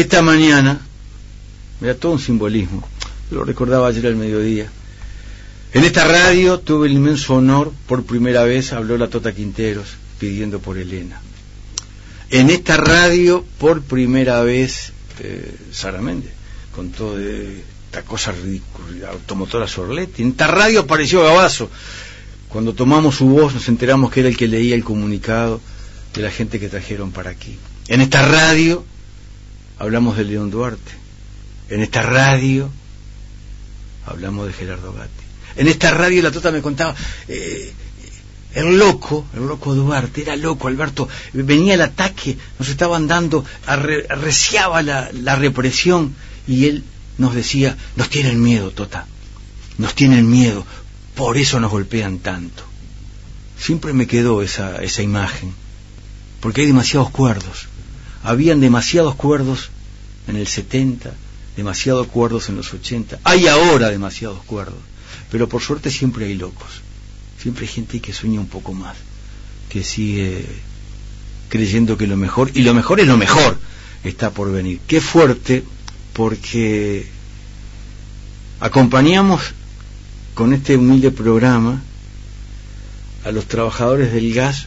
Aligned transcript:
esta 0.00 0.22
mañana, 0.22 0.80
mira, 1.80 1.94
todo 1.94 2.12
un 2.12 2.20
simbolismo, 2.20 2.86
lo 3.30 3.44
recordaba 3.44 3.88
ayer 3.88 4.06
al 4.06 4.16
mediodía, 4.16 4.70
en 5.72 5.84
esta 5.84 6.04
radio 6.06 6.60
tuve 6.60 6.86
el 6.86 6.94
inmenso 6.94 7.34
honor, 7.34 7.72
por 7.86 8.04
primera 8.04 8.44
vez 8.44 8.72
habló 8.72 8.96
la 8.96 9.08
Tota 9.08 9.32
Quinteros 9.32 9.88
pidiendo 10.18 10.60
por 10.60 10.78
Elena. 10.78 11.20
En 12.30 12.50
esta 12.50 12.76
radio, 12.76 13.44
por 13.58 13.82
primera 13.82 14.42
vez, 14.42 14.92
eh, 15.20 15.56
Sara 15.72 16.00
Méndez, 16.00 16.32
con 16.74 16.90
toda 16.90 17.20
esta 17.20 18.02
cosa 18.02 18.32
ridícula, 18.32 19.10
automotora 19.10 19.66
Sorletti. 19.66 20.22
En 20.22 20.28
esta 20.30 20.46
radio 20.46 20.80
apareció 20.80 21.22
Gabazo. 21.22 21.70
Cuando 22.48 22.72
tomamos 22.72 23.16
su 23.16 23.26
voz 23.26 23.52
nos 23.52 23.68
enteramos 23.68 24.10
que 24.10 24.20
era 24.20 24.28
el 24.28 24.36
que 24.36 24.48
leía 24.48 24.74
el 24.74 24.84
comunicado 24.84 25.60
de 26.14 26.22
la 26.22 26.30
gente 26.30 26.60
que 26.60 26.68
trajeron 26.68 27.12
para 27.12 27.30
aquí. 27.30 27.58
En 27.88 28.00
esta 28.00 28.26
radio 28.26 28.84
hablamos 29.78 30.16
de 30.16 30.24
León 30.24 30.50
Duarte. 30.50 30.92
En 31.70 31.82
esta 31.82 32.02
radio 32.02 32.70
hablamos 34.06 34.46
de 34.46 34.52
Gerardo 34.52 34.92
Gatti. 34.92 35.24
En 35.56 35.68
esta 35.68 35.90
radio 35.90 36.22
la 36.22 36.30
Tota 36.30 36.50
me 36.50 36.62
contaba, 36.62 36.94
eh, 37.28 37.72
el 38.54 38.78
loco, 38.78 39.26
el 39.34 39.46
loco 39.46 39.74
Duarte, 39.74 40.22
era 40.22 40.36
loco, 40.36 40.68
Alberto, 40.68 41.08
venía 41.32 41.74
el 41.74 41.82
ataque, 41.82 42.38
nos 42.58 42.68
estaban 42.68 43.06
dando, 43.06 43.44
arreciaba 43.66 44.82
la, 44.82 45.10
la 45.12 45.36
represión 45.36 46.14
y 46.46 46.66
él 46.66 46.84
nos 47.18 47.34
decía, 47.34 47.76
nos 47.96 48.08
tienen 48.08 48.42
miedo, 48.42 48.70
Tota, 48.70 49.06
nos 49.76 49.94
tienen 49.94 50.30
miedo, 50.30 50.64
por 51.14 51.36
eso 51.36 51.60
nos 51.60 51.70
golpean 51.70 52.18
tanto. 52.18 52.64
Siempre 53.58 53.92
me 53.92 54.06
quedó 54.06 54.42
esa, 54.42 54.82
esa 54.82 55.02
imagen, 55.02 55.52
porque 56.40 56.62
hay 56.62 56.68
demasiados 56.68 57.10
cuerdos. 57.10 57.66
Habían 58.22 58.60
demasiados 58.60 59.16
cuerdos 59.16 59.70
en 60.28 60.36
el 60.36 60.46
70, 60.46 61.12
demasiados 61.56 62.06
cuerdos 62.06 62.48
en 62.48 62.56
los 62.56 62.72
80, 62.72 63.18
hay 63.24 63.48
ahora 63.48 63.90
demasiados 63.90 64.42
cuerdos. 64.44 64.78
Pero 65.30 65.48
por 65.48 65.62
suerte 65.62 65.90
siempre 65.90 66.26
hay 66.26 66.34
locos, 66.34 66.82
siempre 67.40 67.66
hay 67.66 67.72
gente 67.72 68.00
que 68.00 68.12
sueña 68.12 68.40
un 68.40 68.46
poco 68.46 68.72
más, 68.72 68.96
que 69.68 69.82
sigue 69.82 70.44
creyendo 71.48 71.96
que 71.96 72.06
lo 72.06 72.16
mejor, 72.16 72.50
y 72.54 72.62
lo 72.62 72.74
mejor 72.74 73.00
es 73.00 73.06
lo 73.06 73.16
mejor, 73.16 73.58
está 74.04 74.30
por 74.30 74.52
venir. 74.52 74.80
Qué 74.86 75.00
fuerte, 75.00 75.64
porque 76.12 77.06
acompañamos 78.60 79.40
con 80.34 80.52
este 80.52 80.76
humilde 80.76 81.10
programa 81.10 81.82
a 83.24 83.32
los 83.32 83.46
trabajadores 83.46 84.12
del 84.12 84.32
gas 84.34 84.66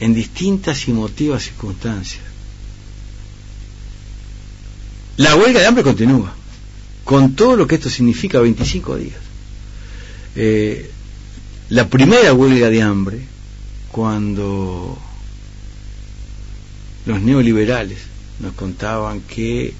en 0.00 0.12
distintas 0.12 0.86
y 0.88 0.90
emotivas 0.90 1.44
circunstancias. 1.44 2.33
La 5.16 5.36
huelga 5.36 5.60
de 5.60 5.66
hambre 5.66 5.84
continúa 5.84 6.34
con 7.04 7.34
todo 7.34 7.56
lo 7.56 7.66
que 7.66 7.76
esto 7.76 7.90
significa 7.90 8.40
25 8.40 8.96
días. 8.96 9.18
Eh, 10.34 10.90
la 11.68 11.88
primera 11.88 12.32
huelga 12.32 12.70
de 12.70 12.82
hambre, 12.82 13.20
cuando 13.92 14.98
los 17.06 17.20
neoliberales 17.20 17.98
nos 18.40 18.54
contaban 18.54 19.20
que 19.20 19.74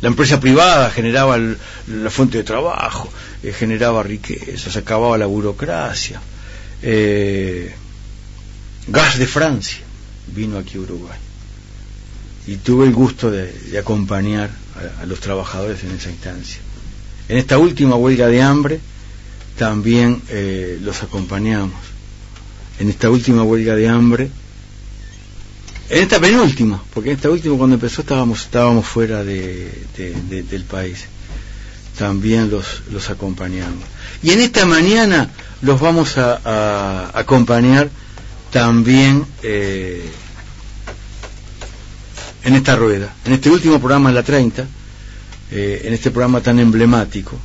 la 0.00 0.08
empresa 0.08 0.40
privada 0.40 0.90
generaba 0.90 1.38
la 1.38 2.10
fuente 2.10 2.38
de 2.38 2.44
trabajo, 2.44 3.12
eh, 3.42 3.52
generaba 3.52 4.02
riqueza, 4.02 4.70
se 4.70 4.78
acababa 4.78 5.18
la 5.18 5.26
burocracia. 5.26 6.20
Eh, 6.82 7.72
gas 8.88 9.18
de 9.18 9.26
Francia 9.26 9.80
vino 10.34 10.58
aquí 10.58 10.78
a 10.78 10.80
Uruguay. 10.80 11.29
Y 12.50 12.56
tuve 12.56 12.84
el 12.84 12.92
gusto 12.92 13.30
de 13.30 13.78
acompañar 13.78 14.50
a, 15.00 15.06
los 15.06 15.20
trabajadores 15.20 15.84
en 15.84 15.92
esa 15.92 16.10
instancia. 16.10 16.58
En 17.28 17.38
esta 17.38 17.58
última 17.58 17.94
huelga 17.94 18.26
de 18.26 18.42
hambre 18.42 18.80
también 19.56 20.20
eh, 20.30 20.76
los 20.82 21.00
acompañamos. 21.04 21.78
En 22.80 22.90
esta 22.90 23.08
última 23.08 23.44
huelga 23.44 23.76
de 23.76 23.88
hambre, 23.88 24.30
en 25.90 26.02
esta 26.02 26.18
penúltima, 26.18 26.82
porque 26.92 27.10
en 27.10 27.16
esta 27.18 27.30
última 27.30 27.56
cuando 27.56 27.74
empezó 27.74 28.00
estábamos, 28.00 28.42
estábamos 28.42 28.84
fuera 28.84 29.22
de, 29.22 29.70
del 29.96 30.64
país, 30.64 31.04
también 31.96 32.50
los, 32.50 32.82
los 32.90 33.10
acompañamos. 33.10 33.84
Y 34.24 34.32
en 34.32 34.40
esta 34.40 34.66
mañana 34.66 35.30
los 35.62 35.80
vamos 35.80 36.18
a, 36.18 37.16
acompañar 37.16 37.90
también 38.50 39.24
eh, 39.44 40.10
en 42.44 42.54
esta 42.54 42.76
rueda, 42.76 43.14
en 43.24 43.32
este 43.32 43.50
último 43.50 43.78
programa 43.78 44.12
la 44.12 44.22
30, 44.22 44.66
eh, 45.50 45.82
en 45.84 45.92
este 45.92 46.10
programa 46.10 46.40
tan 46.40 46.58
emblemático. 46.58 47.38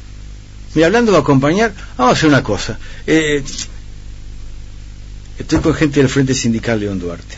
Y 0.73 0.83
hablando 0.83 1.11
de 1.11 1.17
acompañar, 1.17 1.73
vamos 1.97 2.13
a 2.13 2.17
hacer 2.17 2.29
una 2.29 2.43
cosa. 2.43 2.77
Eh, 3.07 3.43
estoy 5.37 5.59
con 5.59 5.73
gente 5.73 5.99
del 5.99 6.09
Frente 6.09 6.33
Sindical 6.33 6.79
León 6.79 6.99
Duarte. 6.99 7.37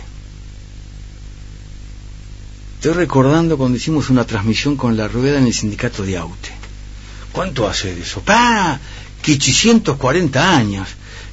Estoy 2.76 2.94
recordando 2.94 3.58
cuando 3.58 3.78
hicimos 3.78 4.10
una 4.10 4.26
transmisión 4.26 4.76
con 4.76 4.96
la 4.98 5.08
rueda 5.08 5.40
en 5.40 5.48
el 5.48 5.54
sindicato 5.54 6.04
de 6.04 6.18
Aute. 6.18 6.52
¿Cuánto 7.32 7.68
hace 7.68 7.94
de 7.94 8.02
eso? 8.02 8.22
¡Pah! 8.22 8.80
540 9.22 10.56
años. 10.58 10.88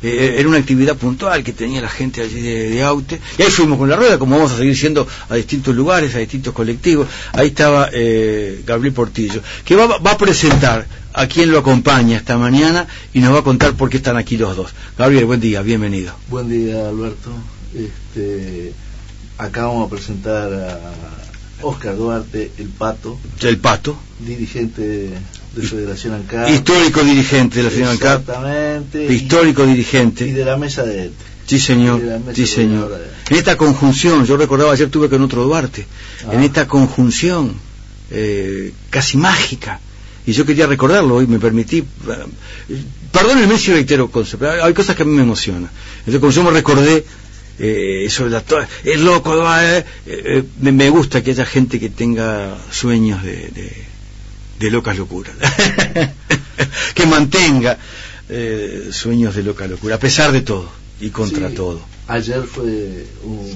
Eh, 0.06 0.37
era 0.38 0.47
una 0.50 0.59
actividad 0.59 0.97
puntual 0.97 1.42
que 1.42 1.54
tenía 1.54 1.81
la 1.81 1.88
gente 1.88 2.20
allí 2.20 2.38
de, 2.38 2.82
Aute, 2.82 3.19
y 3.38 3.42
ahí 3.42 3.50
fuimos 3.50 3.78
con 3.78 3.88
la 3.88 3.97
rueda, 3.97 4.19
como 4.19 4.37
vamos 4.37 4.53
a 4.53 4.59
seguir 4.59 4.76
siendo 4.76 5.09
a 5.31 5.34
distintos 5.34 5.75
lugares, 5.75 6.15
a 6.15 6.19
distintos 6.19 6.53
colectivos. 6.53 7.09
Ahí 7.32 7.48
estaba 7.48 7.88
eh, 7.91 8.62
Gabriel 8.66 8.92
Portillo, 8.92 9.41
que 9.65 9.75
va, 9.75 9.87
va, 9.98 10.10
a 10.10 10.19
presentar 10.19 10.87
a 11.15 11.26
quien 11.26 11.50
lo 11.50 11.59
acompaña 11.59 12.19
esta 12.19 12.37
mañana 12.37 12.87
y 13.15 13.20
nos 13.20 13.32
va 13.32 13.38
a 13.38 13.44
contar 13.44 13.72
por 13.76 13.88
qué 13.88 13.97
están 13.97 14.19
aquí 14.19 14.37
los 14.37 14.54
dos. 14.54 14.75
Gabriel, 14.98 15.25
buen 15.25 15.41
día, 15.41 15.62
bienvenido. 15.62 16.12
Buen 16.28 16.50
día, 16.50 16.86
Alberto. 16.86 17.31
Este, 17.75 18.75
acá 19.38 19.69
vamos 19.69 19.86
a 19.86 19.91
presentar 19.91 20.53
a 20.53 20.81
Oscar 21.62 21.97
Duarte, 21.97 22.53
el 22.59 22.69
Pato. 22.69 23.19
El 23.41 23.56
Pato. 23.56 23.97
Dirigente 24.19 25.12
de 25.54 25.62
Federación 25.62 26.15
ANCAP. 26.15 26.50
Histórico 26.50 27.03
dirigente 27.03 27.59
de 27.59 27.62
la 27.65 27.70
Federación 27.70 27.91
ANCAP. 27.91 28.20
Exactamente. 28.20 29.12
Histórico 29.12 29.66
dirigente. 29.66 30.26
Y 30.26 30.32
de 30.32 30.44
la 30.44 30.56
mesa 30.56 30.82
de 30.82 31.10
Sí, 31.47 31.59
señor. 31.59 32.00
Sí, 32.34 32.47
señor. 32.47 32.98
En 33.28 33.37
esta 33.37 33.56
conjunción, 33.56 34.25
yo 34.25 34.37
recordaba 34.37 34.72
ayer 34.72 34.88
tuve 34.88 35.09
con 35.09 35.22
otro 35.22 35.44
Duarte, 35.44 35.87
en 36.31 36.41
ah. 36.41 36.44
esta 36.44 36.66
conjunción 36.66 37.54
eh, 38.10 38.72
casi 38.91 39.19
mágica, 39.19 39.81
y 40.26 40.32
yo 40.32 40.47
quería 40.47 40.66
recordarlo 40.66 41.16
hoy, 41.16 41.26
me 41.26 41.38
permití. 41.38 41.78
Eh, 41.78 41.84
perdónenme 43.12 43.59
si 43.59 43.72
reitero 43.72 44.10
pero 44.10 44.65
hay 44.65 44.72
cosas 44.72 44.97
que 44.97 45.03
a 45.03 45.06
mí 45.06 45.12
me 45.12 45.22
emocionan. 45.22 45.71
Entonces, 45.98 46.21
como 46.21 46.32
yo 46.32 46.44
me 46.44 46.50
recordé 46.50 47.04
eh, 47.59 48.06
sobre 48.10 48.31
la 48.31 48.42
es 48.82 49.00
loco, 49.00 49.34
eh, 49.60 49.84
eh, 50.06 50.44
me 50.60 50.91
gusta 50.91 51.22
que 51.22 51.31
haya 51.31 51.44
gente 51.44 51.78
que 51.78 51.91
tenga 51.91 52.56
sueños 52.71 53.22
de, 53.22 53.48
de, 53.48 53.84
locas 54.60 54.97
locuras, 54.97 55.34
que 56.94 57.06
mantenga 57.06 57.78
eh, 58.28 58.88
sueños 58.91 59.34
de 59.34 59.42
loca 59.42 59.66
locura, 59.66 59.97
a 59.97 59.98
pesar 59.98 60.32
de 60.32 60.42
todo 60.42 60.70
y 61.00 61.10
contra 61.10 61.50
todo. 61.50 61.81
Ayer 62.09 62.42
fue 62.42 63.06
un, 63.22 63.50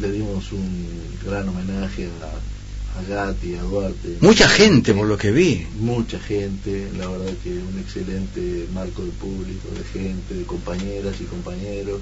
le 0.00 0.12
dimos 0.12 0.52
un 0.52 0.86
gran 1.24 1.48
homenaje 1.48 2.08
a, 2.22 2.98
a 2.98 3.02
Gatti, 3.02 3.54
a 3.54 3.62
Duarte. 3.62 4.18
Mucha 4.20 4.48
gente, 4.48 4.92
por 4.94 5.06
lo 5.06 5.16
que 5.16 5.30
vi. 5.30 5.66
Mucha 5.78 6.18
gente, 6.18 6.88
la 6.98 7.08
verdad 7.08 7.32
que 7.42 7.50
un 7.50 7.78
excelente 7.78 8.66
marco 8.72 9.04
de 9.04 9.10
público, 9.12 9.68
de 9.76 9.84
gente, 9.98 10.34
de 10.34 10.44
compañeras 10.44 11.14
y 11.20 11.24
compañeros 11.24 12.00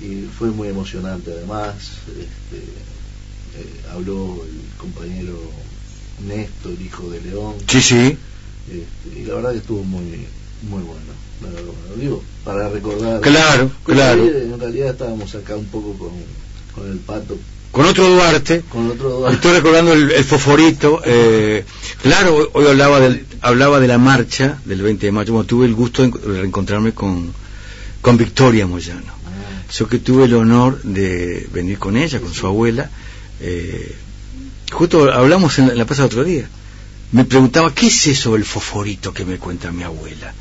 y 0.00 0.26
fue 0.26 0.50
muy 0.50 0.68
emocionante 0.68 1.32
además. 1.32 1.74
Este, 2.08 2.58
eh, 3.56 3.80
habló 3.92 4.44
el 4.44 4.78
compañero 4.78 5.38
Néstor, 6.20 6.72
hijo 6.80 7.10
de 7.10 7.20
León. 7.20 7.54
Sí, 7.68 7.80
sí. 7.80 8.16
Este, 8.68 9.20
y 9.20 9.24
la 9.24 9.34
verdad 9.34 9.52
que 9.52 9.58
estuvo 9.58 9.82
muy 9.82 10.26
muy 10.62 10.82
bueno. 10.82 11.14
Lo 11.90 11.96
digo, 11.96 12.22
para 12.44 12.68
recordar. 12.68 13.20
Claro, 13.20 13.70
claro. 13.84 14.24
En 14.24 14.58
realidad 14.58 14.90
estábamos 14.90 15.34
acá 15.34 15.56
un 15.56 15.66
poco 15.66 15.92
con, 15.94 16.12
con 16.74 16.90
el 16.90 16.98
pato 16.98 17.36
con 17.74 17.86
otro 17.86 18.08
Duarte. 18.08 18.62
Con 18.68 18.88
otro 18.88 19.10
Duarte. 19.10 19.34
Estoy 19.34 19.52
recordando 19.54 19.94
el, 19.94 20.12
el 20.12 20.22
foforito. 20.22 21.02
Eh, 21.04 21.64
claro, 22.00 22.48
hoy 22.52 22.66
hablaba, 22.68 23.00
del, 23.00 23.26
hablaba 23.40 23.80
de 23.80 23.88
la 23.88 23.98
marcha 23.98 24.60
del 24.64 24.80
20 24.80 25.06
de 25.06 25.10
mayo. 25.10 25.42
tuve 25.42 25.66
el 25.66 25.74
gusto 25.74 26.06
de 26.06 26.40
reencontrarme 26.40 26.92
con, 26.92 27.32
con 28.00 28.16
Victoria 28.16 28.68
Moyano. 28.68 29.12
Yo 29.72 29.88
que 29.88 29.98
tuve 29.98 30.26
el 30.26 30.34
honor 30.34 30.80
de 30.84 31.48
venir 31.52 31.80
con 31.80 31.96
ella, 31.96 32.20
con 32.20 32.32
su 32.32 32.46
abuela, 32.46 32.88
eh, 33.40 33.96
justo 34.74 35.12
hablamos 35.12 35.58
en 35.58 35.76
la, 35.78 35.84
plaza 35.86 36.04
otro 36.04 36.24
día. 36.24 36.48
me 37.12 37.24
preguntaba, 37.24 37.72
¿qué 37.74 37.86
es 37.86 38.06
eso 38.08 38.36
el 38.36 38.44
fosforito 38.44 39.14
que 39.14 39.24
me 39.24 39.38
cuenta 39.38 39.70
mi 39.70 39.84
abuela? 39.84 40.34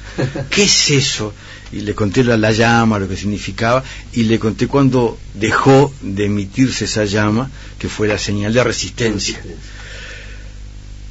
¿Qué 0.50 0.64
es 0.64 0.90
eso? 0.90 1.34
Y 1.72 1.82
le 1.82 1.96
conté 1.96 2.24
la, 2.24 2.36
la 2.38 2.52
llama, 2.52 3.00
lo 3.00 3.08
que 3.08 3.16
significaba, 3.16 3.84
y 4.14 4.24
le 4.24 4.40
conté 4.40 4.68
cuando 4.68 5.18
dejó 5.34 5.94
de 6.02 6.26
emitirse 6.26 6.86
esa 6.86 7.06
llama, 7.06 7.50
que 7.80 7.90
fue 7.90 8.08
la 8.08 8.18
señal 8.18 8.54
de 8.54 8.64
resistencia. 8.64 9.40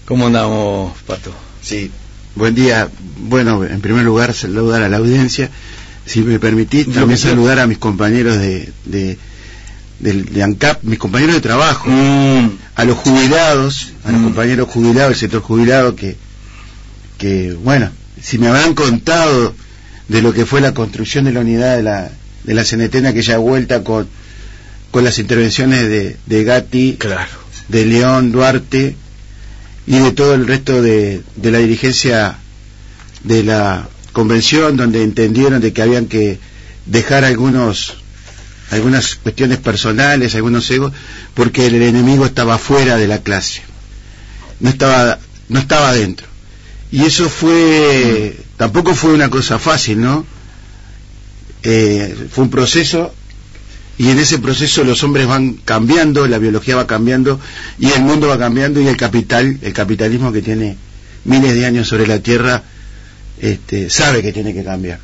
¿Cómo 0.07 0.27
andamos, 0.27 0.93
Pato? 1.07 1.33
Sí, 1.63 1.91
buen 2.35 2.55
día. 2.55 2.91
Bueno, 3.19 3.65
en 3.65 3.81
primer 3.81 4.05
lugar, 4.05 4.35
saludar 4.35 4.83
a 4.83 4.89
la 4.89 4.99
audiencia. 4.99 5.51
Si 6.05 6.23
me 6.23 6.41
permitís, 6.41 6.93
también 6.93 7.19
saludar 7.19 7.61
a 7.61 7.67
mis 7.67 7.79
compañeros 7.79 8.37
de, 8.37 8.73
de, 8.85 9.17
de 10.03 10.43
ANCAP, 10.43 10.83
mis 10.83 10.99
compañeros 10.99 11.37
de 11.37 11.41
trabajo, 11.41 11.89
Mm, 11.89 12.51
a 12.75 12.85
los 12.85 12.97
jubilados, 12.99 13.93
a 14.05 14.11
los 14.13 14.21
Mm. 14.21 14.25
compañeros 14.25 14.69
jubilados, 14.69 15.13
el 15.13 15.19
sector 15.19 15.41
jubilado, 15.43 15.95
que, 15.97 16.17
que, 17.19 17.53
bueno, 17.55 17.91
si 18.21 18.39
me 18.39 18.49
habrán 18.49 18.75
contado 18.75 19.55
de 20.09 20.23
lo 20.23 20.33
que 20.33 20.45
fue 20.45 20.61
la 20.61 20.75
construcción 20.75 21.25
de 21.25 21.33
la 21.33 21.41
unidad 21.41 21.77
de 21.77 21.83
la, 21.85 22.11
de 22.45 22.55
la 22.55 22.65
CNT 22.65 22.97
en 22.97 23.07
aquella 23.07 23.39
vuelta 23.39 23.85
con, 23.85 24.09
con 24.91 25.05
las 25.05 25.19
intervenciones 25.19 25.89
de, 25.89 26.17
de 26.27 26.45
Gatti, 26.45 26.97
claro. 26.99 27.31
de 27.69 27.87
León 27.87 28.33
Duarte 28.33 28.97
y 29.87 29.99
de 29.99 30.11
todo 30.13 30.35
el 30.35 30.47
resto 30.49 30.83
de, 30.83 31.23
de 31.37 31.51
la 31.51 31.59
dirigencia 31.59 32.39
de 33.25 33.45
la 33.45 33.89
convención 34.13 34.77
donde 34.77 35.03
entendieron 35.05 35.61
de 35.61 35.73
que 35.73 35.81
habían 35.83 36.07
que 36.07 36.39
dejar 36.87 37.25
algunos 37.25 38.02
algunas 38.73 39.17
cuestiones 39.17 39.59
personales, 39.59 40.35
algunos 40.35 40.69
egos, 40.71 40.95
porque 41.35 41.67
el 41.67 41.75
enemigo 41.75 42.25
estaba 42.25 42.57
fuera 42.57 42.97
de 42.97 43.07
la 43.07 43.19
clase, 43.19 43.61
no 44.61 44.71
estaba 44.71 45.19
no 45.51 45.59
estaba 45.59 45.93
dentro. 45.93 46.27
Y 46.91 47.05
eso 47.05 47.29
fue 47.29 48.35
tampoco 48.57 48.95
fue 48.95 49.13
una 49.13 49.29
cosa 49.29 49.59
fácil, 49.59 50.01
¿no? 50.01 50.25
Eh, 51.63 52.29
fue 52.31 52.45
un 52.45 52.51
proceso 52.51 53.15
y 53.99 54.09
en 54.09 54.19
ese 54.19 54.39
proceso 54.39 54.85
los 54.85 55.05
hombres 55.05 55.27
van 55.27 55.53
cambiando, 55.53 56.27
la 56.27 56.39
biología 56.39 56.75
va 56.75 56.87
cambiando 56.87 57.39
y 57.79 57.91
el 57.91 58.01
mundo 58.01 58.29
va 58.29 58.39
cambiando 58.39 58.81
y 58.81 58.87
el 58.87 58.97
capital, 58.97 59.59
el 59.61 59.73
capitalismo 59.75 60.33
que 60.33 60.41
tiene 60.41 60.79
miles 61.27 61.55
de 61.55 61.67
años 61.67 61.89
sobre 61.89 62.07
la 62.07 62.21
tierra, 62.21 62.63
este, 63.39 63.91
sabe 63.91 64.23
que 64.23 64.33
tiene 64.33 64.55
que 64.55 64.65
cambiar. 64.65 64.99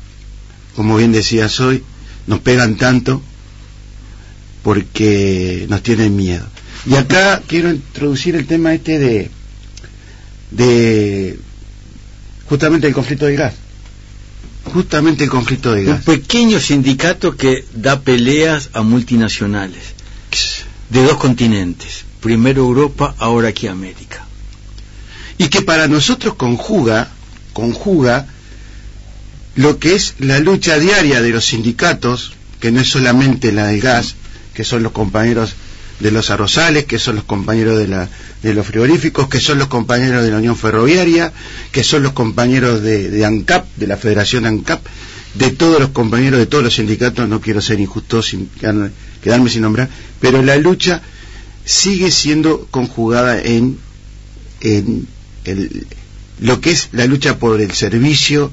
Como 0.75 0.97
bien 0.97 1.11
decías 1.11 1.59
hoy, 1.59 1.83
nos 2.25 2.39
pegan 2.39 2.75
tanto 2.75 3.21
porque 4.63 5.65
nos 5.69 5.81
tienen 5.83 6.15
miedo. 6.15 6.45
Y 6.85 6.95
acá 6.95 7.41
quiero 7.47 7.69
introducir 7.71 8.35
el 8.35 8.45
tema 8.47 8.73
este 8.73 8.99
de, 8.99 9.31
de 10.51 11.39
justamente 12.47 12.87
el 12.87 12.93
conflicto 12.93 13.25
del 13.25 13.37
gas. 13.37 13.53
Justamente 14.65 15.23
el 15.23 15.29
conflicto 15.29 15.71
Un 15.73 15.85
gas. 15.85 16.03
pequeño 16.03 16.59
sindicato 16.59 17.35
que 17.35 17.65
da 17.73 18.01
peleas 18.01 18.69
a 18.73 18.81
multinacionales 18.81 19.81
de 20.89 21.03
dos 21.03 21.17
continentes. 21.17 22.03
Primero 22.21 22.61
Europa, 22.63 23.15
ahora 23.19 23.49
aquí 23.49 23.67
América. 23.67 24.25
y 25.37 25.47
que 25.47 25.61
para 25.61 25.87
nosotros 25.87 26.33
conjuga, 26.35 27.09
conjuga 27.53 28.27
lo 29.55 29.79
que 29.79 29.95
es 29.95 30.15
la 30.19 30.39
lucha 30.39 30.77
diaria 30.77 31.21
de 31.21 31.29
los 31.29 31.45
sindicatos, 31.45 32.33
que 32.59 32.71
no 32.71 32.81
es 32.81 32.89
solamente 32.89 33.51
la 33.53 33.67
del 33.67 33.79
gas, 33.79 34.15
que 34.53 34.63
son 34.63 34.83
los 34.83 34.91
compañeros 34.91 35.55
de 35.99 36.11
los 36.11 36.29
arrozales, 36.29 36.85
que 36.85 36.97
son 36.97 37.15
los 37.15 37.25
compañeros 37.25 37.77
de, 37.77 37.87
la, 37.87 38.09
de 38.41 38.53
los 38.53 38.65
frigoríficos, 38.65 39.27
que 39.27 39.39
son 39.41 39.57
los 39.59 39.67
compañeros 39.67 40.23
de 40.23 40.31
la 40.31 40.37
Unión 40.37 40.55
Ferroviaria, 40.55 41.33
que 41.71 41.83
son 41.83 42.03
los 42.03 42.13
compañeros 42.13 42.81
de, 42.81 43.25
ANCAP, 43.25 43.65
de 43.75 43.87
la 43.87 43.97
Federación 43.97 44.45
ANCAP, 44.45 44.81
de 45.35 45.51
todos 45.51 45.79
los 45.79 45.89
compañeros 45.89 46.39
de 46.39 46.45
todos 46.45 46.63
los 46.63 46.75
sindicatos, 46.75 47.27
no 47.27 47.41
quiero 47.41 47.61
ser 47.61 47.79
injusto 47.79 48.21
sin 48.23 48.47
quedarme, 48.47 48.91
quedarme 49.21 49.49
sin 49.49 49.61
nombrar, 49.63 49.89
pero 50.21 50.41
la 50.41 50.55
lucha 50.55 51.01
sigue 51.65 52.11
siendo 52.11 52.67
conjugada 52.71 53.41
en, 53.41 53.77
en 54.61 55.05
el- 55.45 55.85
lo 56.39 56.61
que 56.61 56.71
es 56.71 56.89
la 56.93 57.05
lucha 57.05 57.37
por 57.37 57.59
el 57.59 57.71
servicio, 57.73 58.51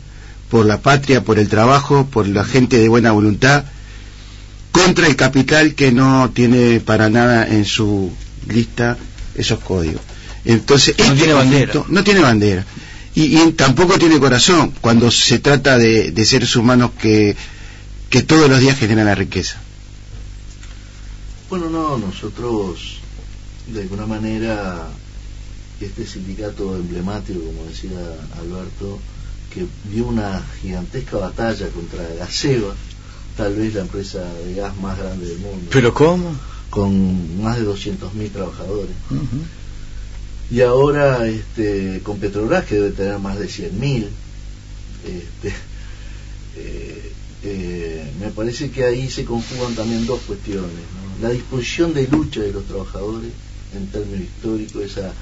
por 0.50 0.66
la 0.66 0.80
patria, 0.80 1.22
por 1.22 1.38
el 1.38 1.48
trabajo, 1.48 2.06
por 2.10 2.26
la 2.26 2.44
gente 2.44 2.78
de 2.78 2.88
buena 2.88 3.12
voluntad, 3.12 3.64
contra 4.86 5.08
el 5.08 5.16
capital 5.16 5.74
que 5.74 5.90
no 5.90 6.30
tiene 6.30 6.78
para 6.78 7.10
nada 7.10 7.44
en 7.48 7.64
su 7.64 8.12
lista 8.48 8.96
esos 9.34 9.58
códigos. 9.58 10.00
Entonces, 10.44 10.94
No 10.96 11.04
este 11.04 11.16
tiene 11.16 11.32
bandera. 11.32 11.84
No 11.88 12.04
tiene 12.04 12.20
bandera. 12.20 12.64
Y, 13.12 13.36
y 13.36 13.52
tampoco 13.52 13.98
tiene 13.98 14.20
corazón 14.20 14.72
cuando 14.80 15.10
se 15.10 15.40
trata 15.40 15.76
de, 15.76 16.12
de 16.12 16.24
seres 16.24 16.54
humanos 16.54 16.92
que, 17.00 17.34
que 18.10 18.22
todos 18.22 18.48
los 18.48 18.60
días 18.60 18.78
generan 18.78 19.06
la 19.06 19.16
riqueza. 19.16 19.60
Bueno, 21.50 21.68
no, 21.68 21.98
nosotros 21.98 22.98
de 23.66 23.80
alguna 23.82 24.06
manera 24.06 24.86
este 25.80 26.06
sindicato 26.06 26.76
emblemático, 26.76 27.40
como 27.40 27.64
decía 27.68 27.90
Alberto, 28.38 29.00
que 29.52 29.66
dio 29.92 30.06
una 30.06 30.42
gigantesca 30.62 31.16
batalla 31.16 31.66
contra 31.70 32.04
Gaseba, 32.20 32.74
tal 33.36 33.54
vez 33.54 33.74
la 33.74 33.82
empresa 33.82 34.24
de 34.44 34.54
gas 34.54 34.76
más 34.78 34.98
grande 34.98 35.26
del 35.26 35.38
mundo, 35.38 35.68
¿Pero 35.70 35.92
cómo? 35.92 36.34
con 36.70 37.42
más 37.42 37.56
de 37.58 37.66
200.000 37.66 38.30
trabajadores. 38.32 38.94
Y 40.50 40.60
ahora 40.60 41.26
este, 41.26 42.00
con 42.02 42.18
Petrobras, 42.18 42.64
que 42.66 42.76
debe 42.76 42.90
tener 42.90 43.18
más 43.18 43.38
de 43.38 43.46
100.000, 43.46 44.06
este, 45.04 45.48
eh, 46.56 47.12
eh, 47.44 48.12
me 48.20 48.28
parece 48.28 48.70
que 48.70 48.84
ahí 48.84 49.10
se 49.10 49.24
conjugan 49.24 49.74
también 49.74 50.06
dos 50.06 50.20
cuestiones. 50.26 50.70
¿no? 50.70 51.26
La 51.26 51.32
disposición 51.32 51.94
de 51.94 52.06
lucha 52.08 52.40
de 52.40 52.52
los 52.52 52.64
trabajadores, 52.64 53.30
en 53.74 53.86
términos 53.88 54.20
históricos, 54.20 54.82
esa, 54.82 55.12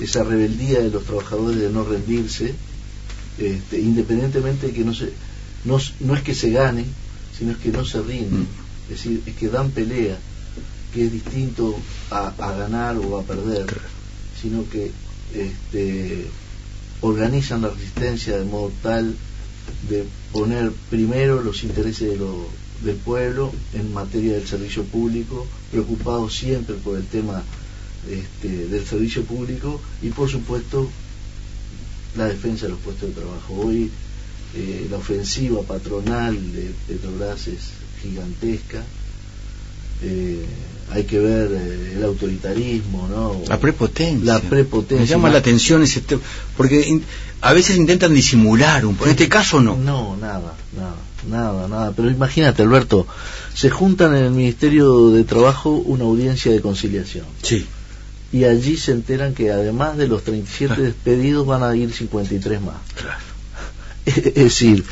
esa 0.00 0.24
rebeldía 0.24 0.80
de 0.80 0.90
los 0.90 1.04
trabajadores 1.04 1.60
de 1.60 1.70
no 1.70 1.84
rendirse, 1.84 2.54
este, 3.38 3.80
independientemente 3.80 4.68
de 4.68 4.72
que 4.72 4.84
no, 4.84 4.94
se, 4.94 5.12
no, 5.64 5.78
no 6.00 6.14
es 6.14 6.22
que 6.22 6.34
se 6.34 6.50
gane, 6.50 6.84
sino 7.38 7.52
es 7.52 7.58
que 7.58 7.70
no 7.70 7.84
se 7.84 8.00
rinden. 8.02 8.40
Mm. 8.40 8.46
Es 8.84 8.88
decir, 8.90 9.22
es 9.26 9.34
que 9.36 9.48
dan 9.48 9.70
pelea, 9.70 10.18
que 10.92 11.06
es 11.06 11.12
distinto 11.12 11.76
a, 12.10 12.28
a 12.38 12.52
ganar 12.56 12.96
o 12.98 13.18
a 13.18 13.22
perder 13.22 13.66
sino 14.40 14.68
que 14.68 14.92
este, 15.34 16.26
organizan 17.00 17.62
la 17.62 17.70
resistencia 17.70 18.36
de 18.36 18.44
modo 18.44 18.70
tal 18.82 19.14
de 19.88 20.04
poner 20.32 20.70
primero 20.90 21.42
los 21.42 21.62
intereses 21.64 22.10
de 22.10 22.16
lo- 22.16 22.48
del 22.84 22.96
pueblo 22.96 23.50
en 23.72 23.94
materia 23.94 24.34
del 24.34 24.46
servicio 24.46 24.84
público, 24.84 25.46
preocupados 25.70 26.34
siempre 26.36 26.74
por 26.74 26.98
el 26.98 27.06
tema 27.06 27.42
este, 28.10 28.66
del 28.68 28.84
servicio 28.86 29.24
público 29.24 29.80
y 30.02 30.10
por 30.10 30.28
supuesto 30.28 30.90
la 32.16 32.26
defensa 32.26 32.66
de 32.66 32.72
los 32.72 32.80
puestos 32.80 33.08
de 33.08 33.14
trabajo. 33.20 33.54
Hoy 33.54 33.90
eh, 34.56 34.86
la 34.90 34.96
ofensiva 34.98 35.62
patronal 35.62 36.34
de 36.52 36.70
Petrobras 36.86 37.46
es 37.48 37.60
gigantesca. 38.02 38.82
Eh, 40.02 40.44
hay 40.92 41.04
que 41.04 41.18
ver 41.18 41.48
eh, 41.52 41.94
el 41.96 42.04
autoritarismo, 42.04 43.08
¿no? 43.08 43.40
La 43.48 43.58
prepotencia. 43.58 44.34
La 44.34 44.40
prepotencia. 44.40 45.00
Me 45.04 45.06
llama 45.06 45.30
la 45.30 45.38
atención 45.38 45.82
ese 45.82 46.00
tema. 46.02 46.20
Porque 46.56 46.86
in- 46.86 47.02
a 47.40 47.52
veces 47.52 47.76
intentan 47.76 48.14
disimular 48.14 48.84
un 48.86 48.94
poco. 48.94 49.06
En 49.06 49.12
este 49.12 49.28
caso 49.28 49.60
no. 49.60 49.76
No, 49.76 50.16
nada, 50.16 50.54
nada, 50.76 50.96
nada, 51.28 51.68
nada. 51.68 51.92
Pero 51.96 52.10
imagínate, 52.10 52.62
Alberto, 52.62 53.06
se 53.54 53.70
juntan 53.70 54.14
en 54.16 54.24
el 54.24 54.30
Ministerio 54.30 55.10
de 55.10 55.24
Trabajo 55.24 55.70
una 55.70 56.04
audiencia 56.04 56.52
de 56.52 56.60
conciliación. 56.60 57.24
Sí. 57.42 57.66
Y 58.32 58.44
allí 58.44 58.76
se 58.76 58.92
enteran 58.92 59.32
que 59.34 59.52
además 59.52 59.96
de 59.96 60.08
los 60.08 60.22
37 60.24 60.66
Claro. 60.66 60.82
despedidos 60.82 61.46
van 61.46 61.62
a 61.62 61.74
ir 61.76 61.92
53 61.92 62.60
más. 62.60 62.74
Claro. 62.94 63.16
Es 64.06 64.34
decir, 64.34 64.84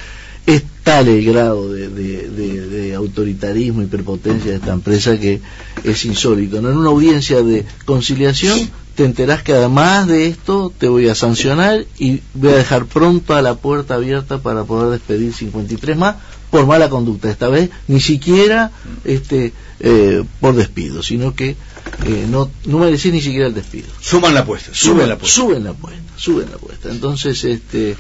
es 0.47 0.63
tal 0.83 1.07
el 1.09 1.25
grado 1.25 1.73
de, 1.73 1.89
de- 1.89 2.29
de- 2.29 2.67
de 2.67 2.95
autoritarismo 2.95 3.83
y 3.83 3.87
prepotencia 3.87 4.51
de 4.51 4.57
esta 4.57 4.73
empresa 4.73 5.19
que 5.19 5.41
es 5.85 6.05
insólito. 6.05 6.61
¿no? 6.61 6.71
En 6.71 6.79
una 6.79 6.89
audiencia 6.89 7.43
de 7.43 7.65
conciliación 7.85 8.71
te 8.97 9.05
enterás 9.05 9.43
que 9.43 9.53
además 9.53 10.07
de 10.09 10.27
esto 10.27 10.73
te 10.77 10.89
voy 10.89 11.09
a 11.09 11.15
sancionar 11.15 11.85
y 11.99 12.21
voy 12.35 12.53
a 12.53 12.57
dejar 12.57 12.87
pronto 12.87 13.35
a 13.35 13.41
la 13.43 13.55
puerta 13.55 13.95
abierta 13.95 14.39
para 14.43 14.65
poder 14.65 14.91
despedir 14.91 15.33
53 15.33 15.97
más 15.97 16.17
por 16.51 16.67
mala 16.67 16.91
conducta. 16.91 17.31
Esta 17.31 17.49
vez 17.49 17.71
ni 17.89 18.01
siquiera 18.01 18.71
este 19.05 19.53
eh, 19.81 20.23
por 20.41 20.55
despido, 20.57 21.03
sino 21.03 21.35
que 21.35 21.57
eh, 22.05 22.27
no, 22.29 22.51
no 22.67 22.79
merecés 22.79 23.13
ni 23.13 23.21
siquiera 23.21 23.47
el 23.47 23.55
despido 23.55 23.89
Suman 24.01 24.35
la 24.35 24.41
apuesta. 24.41 24.71
Suben 24.75 25.09
la 25.09 25.15
apuesta. 25.15 25.37
suben 25.41 25.65
la 25.65 25.71
apuesta, 25.71 26.03
suben 26.17 26.51
la 26.51 26.57
apuesta. 26.57 26.91
Entonces, 26.91 27.45
este, 27.45 27.97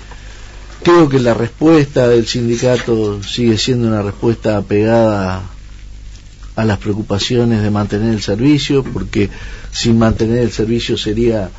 creo 0.82 1.08
que 1.08 1.20
la 1.20 1.34
respuesta 1.34 2.08
del 2.08 2.26
sindicato 2.26 3.22
sigue 3.22 3.58
siendo 3.58 3.88
una 3.88 4.02
respuesta 4.02 4.56
apegada 4.56 5.42
a 6.54 6.64
las 6.64 6.78
preocupaciones 6.78 7.62
de 7.62 7.70
mantener 7.70 8.12
el 8.12 8.22
servicio, 8.22 8.84
porque 8.84 9.30
sin 9.70 9.98
mantener 9.98 10.38
el 10.38 10.52
servicio 10.52 10.98
sería 10.98 11.50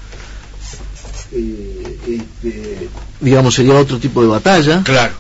eh, 1.32 2.88
digamos, 3.20 3.56
sería 3.56 3.76
otro 3.76 3.98
tipo 4.00 4.22
de 4.22 4.28
batalla. 4.28 4.84
Claro. 4.84 5.14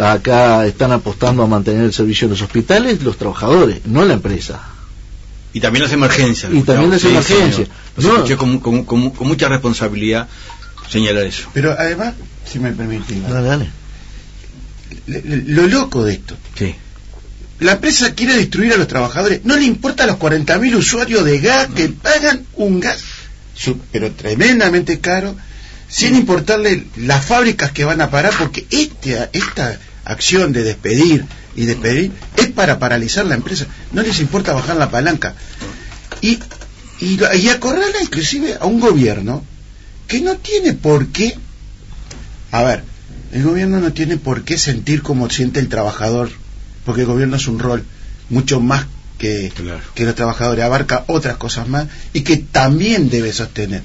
Acá 0.00 0.66
están 0.66 0.92
apostando 0.92 1.42
a 1.42 1.46
mantener 1.46 1.84
el 1.84 1.92
servicio 1.92 2.26
en 2.26 2.32
los 2.32 2.42
hospitales 2.42 3.02
los 3.02 3.16
trabajadores, 3.16 3.80
no 3.86 4.04
la 4.04 4.14
empresa. 4.14 4.60
Y 5.52 5.60
también 5.60 5.82
las 5.82 5.92
emergencias. 5.92 6.52
Y 6.52 6.62
también 6.62 6.90
las 6.90 7.04
emergencias. 7.04 7.68
No. 7.96 8.24
con, 8.36 8.60
con, 8.60 8.84
con, 8.84 9.26
mucha 9.26 9.48
responsabilidad 9.48 10.28
señalar 10.88 11.24
eso. 11.24 11.48
Pero 11.52 11.74
además, 11.76 12.14
si 12.50 12.58
me 12.58 12.72
permite, 12.72 13.20
dale, 13.20 13.48
dale. 13.48 13.70
Lo 15.46 15.66
loco 15.66 16.04
de 16.04 16.14
esto. 16.14 16.36
Sí. 16.56 16.74
La 17.60 17.72
empresa 17.72 18.14
quiere 18.14 18.36
destruir 18.36 18.72
a 18.72 18.76
los 18.76 18.88
trabajadores. 18.88 19.40
No 19.44 19.56
le 19.56 19.64
importa 19.64 20.04
a 20.04 20.06
los 20.06 20.16
40.000 20.16 20.74
usuarios 20.74 21.24
de 21.24 21.38
gas 21.40 21.68
que 21.74 21.88
pagan 21.88 22.44
un 22.54 22.80
gas, 22.80 23.02
pero 23.92 24.10
tremendamente 24.12 24.98
caro, 25.00 25.36
sin 25.88 26.16
importarle 26.16 26.86
las 26.96 27.24
fábricas 27.24 27.72
que 27.72 27.84
van 27.84 28.00
a 28.00 28.10
parar, 28.10 28.32
porque 28.38 28.66
este, 28.70 29.28
esta 29.32 29.78
acción 30.04 30.52
de 30.52 30.62
despedir 30.64 31.26
y 31.54 31.66
despedir 31.66 32.12
es 32.36 32.48
para 32.48 32.78
paralizar 32.78 33.26
la 33.26 33.34
empresa. 33.34 33.66
No 33.92 34.02
les 34.02 34.20
importa 34.20 34.54
bajar 34.54 34.76
la 34.76 34.90
palanca. 34.90 35.34
Y, 36.22 36.38
y, 37.00 37.18
y 37.36 37.48
acorrala 37.48 38.00
inclusive 38.02 38.56
a 38.58 38.66
un 38.66 38.80
gobierno 38.80 39.44
que 40.08 40.20
no 40.20 40.36
tiene 40.36 40.72
por 40.72 41.08
qué, 41.08 41.36
a 42.52 42.62
ver, 42.62 42.82
el 43.32 43.42
gobierno 43.42 43.80
no 43.80 43.92
tiene 43.92 44.16
por 44.16 44.42
qué 44.42 44.58
sentir 44.58 45.02
como 45.02 45.30
siente 45.30 45.60
el 45.60 45.68
trabajador, 45.68 46.30
porque 46.84 47.02
el 47.02 47.06
gobierno 47.06 47.36
es 47.36 47.46
un 47.46 47.58
rol 47.58 47.84
mucho 48.28 48.60
más 48.60 48.86
que, 49.18 49.52
que 49.94 50.04
los 50.04 50.14
trabajadores, 50.14 50.64
abarca 50.64 51.04
otras 51.06 51.36
cosas 51.36 51.68
más 51.68 51.86
y 52.12 52.22
que 52.22 52.38
también 52.38 53.10
debe 53.10 53.32
sostener. 53.32 53.82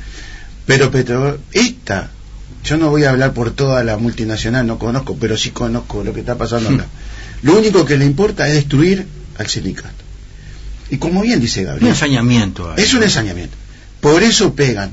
Pero 0.65 0.89
Petro, 0.89 1.39
esta, 1.51 2.10
yo 2.63 2.77
no 2.77 2.89
voy 2.89 3.03
a 3.03 3.12
hablar 3.12 3.34
por 3.34 3.51
toda 3.51 3.84
la 3.84 3.98
multinacional, 3.98 4.65
no 4.65 4.79
conozco, 4.79 5.15
pero 5.19 5.38
sí 5.38 5.51
conozco 5.51 6.03
lo 6.03 6.13
que 6.13 6.22
está 6.22 6.36
pasando 6.36 6.69
acá. 6.69 6.86
Hmm. 6.86 7.45
Lo 7.45 7.57
único 7.57 7.86
que 7.86 7.98
le 7.98 8.05
importa 8.05 8.48
es 8.48 8.55
destruir 8.55 9.05
al 9.38 9.48
sindicato. 9.48 10.03
Y 10.89 10.98
como 10.98 11.22
bien 11.22 11.39
dice 11.39 11.63
Gabriel. 11.63 11.86
Un 11.86 11.89
ensañamiento. 11.89 12.75
Es 12.75 12.93
un 12.93 13.03
ensañamiento. 13.03 13.55
Por 14.00 14.24
eso 14.24 14.53
pegan. 14.53 14.91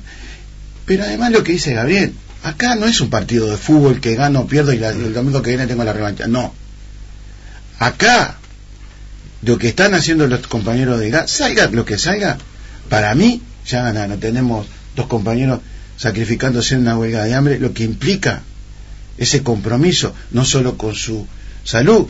Pero 0.84 1.04
además 1.04 1.32
lo 1.32 1.42
que 1.44 1.52
dice 1.52 1.74
Gabriel, 1.74 2.12
acá 2.42 2.74
no 2.74 2.86
es 2.86 3.00
un 3.00 3.10
partido 3.10 3.48
de 3.48 3.56
fútbol 3.56 4.00
que 4.00 4.14
gano 4.14 4.40
o 4.40 4.46
pierdo 4.46 4.72
y, 4.72 4.82
el 4.82 5.14
domingo 5.14 5.42
que 5.42 5.50
viene 5.50 5.66
tengo 5.66 5.84
la 5.84 5.92
revancha. 5.92 6.26
No. 6.26 6.54
Acá, 7.78 8.36
lo 9.42 9.58
que 9.58 9.68
están 9.68 9.94
haciendo 9.94 10.26
los 10.26 10.46
compañeros 10.46 11.00
de 11.00 11.10
gas, 11.10 11.30
salga 11.30 11.66
lo 11.68 11.84
que 11.84 11.98
salga, 11.98 12.38
para 12.88 13.14
mí 13.14 13.42
ya 13.66 13.82
ganaron. 13.82 14.20
Tenemos 14.20 14.66
dos 14.94 15.06
compañeros 15.06 15.60
sacrificándose 15.96 16.74
en 16.74 16.82
una 16.82 16.96
huelga 16.96 17.24
de 17.24 17.34
hambre, 17.34 17.58
lo 17.58 17.72
que 17.72 17.84
implica 17.84 18.42
ese 19.18 19.42
compromiso, 19.42 20.14
no 20.30 20.44
solo 20.44 20.76
con 20.76 20.94
su 20.94 21.26
salud, 21.64 22.08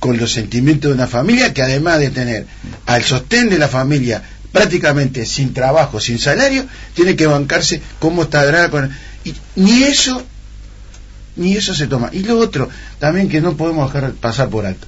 con 0.00 0.16
los 0.16 0.32
sentimientos 0.32 0.90
de 0.90 0.94
una 0.94 1.06
familia, 1.06 1.52
que 1.52 1.62
además 1.62 1.98
de 1.98 2.10
tener 2.10 2.46
al 2.86 3.02
sostén 3.02 3.50
de 3.50 3.58
la 3.58 3.68
familia 3.68 4.22
prácticamente 4.52 5.26
sin 5.26 5.52
trabajo, 5.52 6.00
sin 6.00 6.18
salario, 6.18 6.66
tiene 6.94 7.16
que 7.16 7.26
bancarse 7.26 7.80
cómo 7.98 8.22
está 8.22 8.70
con... 8.70 8.90
Y 9.24 9.34
ni 9.56 9.82
eso, 9.82 10.22
ni 11.36 11.56
eso 11.56 11.74
se 11.74 11.86
toma. 11.86 12.10
Y 12.12 12.20
lo 12.20 12.38
otro, 12.38 12.68
también 12.98 13.28
que 13.28 13.40
no 13.40 13.56
podemos 13.56 13.92
dejar 13.92 14.12
pasar 14.12 14.48
por 14.48 14.66
alto. 14.66 14.86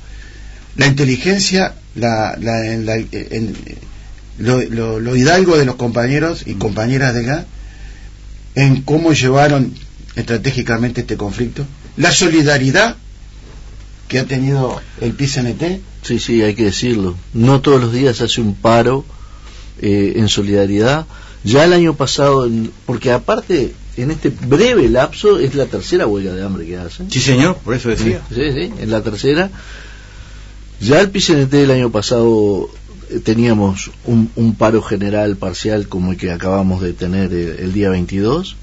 La 0.77 0.87
inteligencia, 0.87 1.75
la, 1.95 2.37
lo, 4.39 5.17
hidalgo 5.17 5.59
de 5.59 5.65
los 5.65 5.75
compañeros 5.75 6.45
y 6.47 6.55
compañeras 6.55 7.15
de 7.15 7.21
acá, 7.23 7.45
en 8.55 8.83
cómo 8.83 9.13
llevaron 9.13 9.75
estratégicamente 10.17 11.03
este 11.03 11.17
conflicto, 11.17 11.67
la 11.97 12.13
solidaridad 12.13 12.97
que 14.09 14.19
ha 14.19 14.25
tenido 14.25 14.81
el 15.01 15.13
PCNT. 15.13 15.81
Sí, 16.03 16.19
sí, 16.19 16.43
hay 16.43 16.55
que 16.55 16.65
decirlo. 16.65 17.17
No 17.33 17.61
todos 17.61 17.81
los 17.81 17.93
días 17.93 18.21
hace 18.21 18.41
un 18.41 18.55
paro 18.55 19.05
eh, 19.81 20.15
en 20.17 20.29
solidaridad. 20.29 21.07
Ya 21.43 21.65
el 21.65 21.73
año 21.73 21.95
pasado, 21.95 22.49
porque 22.85 23.11
aparte, 23.11 23.75
en 23.97 24.11
este 24.11 24.29
breve 24.29 24.89
lapso, 24.89 25.39
es 25.39 25.55
la 25.55 25.67
tercera 25.67 26.07
huelga 26.07 26.35
de 26.35 26.43
hambre 26.43 26.67
que 26.67 26.77
hacen. 26.77 27.11
Sí, 27.11 27.21
señor, 27.21 27.57
por 27.57 27.75
eso 27.75 27.89
decía. 27.89 28.21
Sí, 28.29 28.53
sí, 28.53 28.73
en 28.79 28.91
la 28.91 29.03
tercera. 29.03 29.51
Ya 30.81 31.01
el 31.01 31.11
PCNT 31.11 31.51
del 31.51 31.71
año 31.71 31.91
pasado 31.91 32.71
eh, 33.11 33.21
teníamos 33.21 33.91
un, 34.05 34.55
paro 34.59 34.83
general 34.83 35.37
parcial 35.37 35.89
como 35.89 36.13
el 36.13 36.19
que 36.19 36.31
acabamos 36.31 36.83
de 36.83 36.93
tener 36.93 37.33
el, 37.33 37.73
día 37.73 37.91
22, 37.91 38.57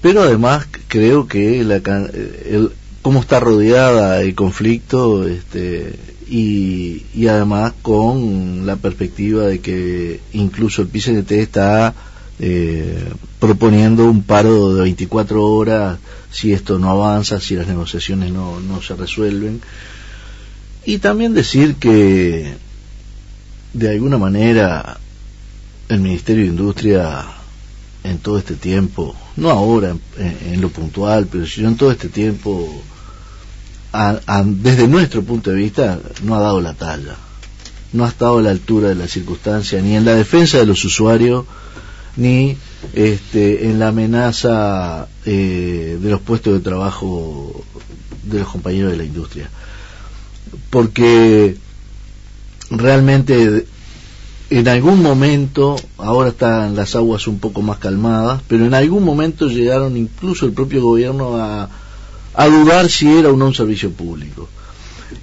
pero 0.00 0.22
además 0.22 0.66
creo 0.88 1.26
que 1.26 1.62
la, 1.64 1.76
el, 1.76 2.70
cómo 3.02 3.20
está 3.20 3.38
rodeada 3.38 4.20
el 4.22 4.34
conflicto 4.34 5.28
este, 5.28 5.94
y, 6.28 7.26
además 7.28 7.72
con 7.82 8.66
la 8.66 8.76
perspectiva 8.76 9.46
de 9.46 9.60
que 9.60 10.20
incluso 10.32 10.82
el 10.82 10.88
PCNT 10.88 11.32
está 11.32 11.94
eh, 12.38 13.12
proponiendo 13.38 14.04
un 14.10 14.22
paro 14.22 14.74
de 14.74 14.82
24 14.82 15.42
horas 15.44 15.98
si 16.30 16.52
esto 16.52 16.78
no 16.78 16.90
avanza, 16.90 17.40
si 17.40 17.54
las 17.54 17.66
negociaciones 17.66 18.32
no, 18.32 18.60
no 18.60 18.82
se 18.82 18.94
resuelven. 18.94 19.60
Y 20.84 20.98
también 20.98 21.34
decir 21.34 21.76
que 21.76 22.54
de 23.72 23.90
alguna 23.90 24.18
manera 24.18 24.98
el 25.88 26.00
Ministerio 26.00 26.44
de 26.44 26.50
Industria 26.50 27.24
en 28.04 28.18
todo 28.18 28.38
este 28.38 28.54
tiempo, 28.54 29.14
no 29.36 29.50
ahora 29.50 29.96
en, 30.18 30.60
lo 30.60 30.68
puntual, 30.70 31.26
pero 31.30 31.46
sino 31.46 31.68
en 31.68 31.76
todo 31.76 31.90
este 31.90 32.08
tiempo, 32.08 32.82
desde 34.44 34.88
nuestro 34.88 35.22
punto 35.22 35.50
de 35.50 35.56
vista, 35.56 35.98
no 36.22 36.36
ha 36.36 36.40
dado 36.40 36.60
la 36.60 36.74
talla, 36.74 37.16
no 37.92 38.04
ha 38.04 38.08
estado 38.08 38.38
a 38.38 38.42
la 38.42 38.50
altura 38.50 38.88
de 38.88 38.94
la 38.94 39.08
circunstancia, 39.08 39.80
ni 39.80 39.96
en 39.96 40.04
la 40.04 40.14
defensa 40.14 40.58
de 40.58 40.66
los 40.66 40.84
usuarios, 40.84 41.44
ni 42.16 42.56
este, 42.94 43.68
en 43.68 43.78
la 43.78 43.88
amenaza 43.88 45.08
eh, 45.24 45.98
de 46.00 46.10
los 46.10 46.20
puestos 46.20 46.54
de 46.54 46.60
trabajo 46.60 47.64
de 48.24 48.40
los 48.40 48.48
compañeros 48.48 48.92
de 48.92 48.98
la 48.98 49.04
industria. 49.04 49.50
Porque 50.70 51.56
realmente 52.70 53.66
en 54.48 54.68
algún 54.68 55.02
momento, 55.02 55.76
ahora 55.98 56.28
están 56.30 56.76
las 56.76 56.94
aguas 56.94 57.26
un 57.26 57.38
poco 57.38 57.62
más 57.62 57.78
calmadas, 57.78 58.42
pero 58.46 58.64
en 58.64 58.74
algún 58.74 59.04
momento 59.04 59.48
llegaron 59.48 59.96
incluso 59.96 60.46
el 60.46 60.52
propio 60.52 60.82
gobierno 60.82 61.36
a, 61.36 61.68
a 62.36 62.46
dudar 62.48 62.90
si 62.90 63.08
era 63.08 63.30
o 63.30 63.36
no 63.36 63.46
un 63.46 63.54
servicio 63.54 63.90
público. 63.90 64.48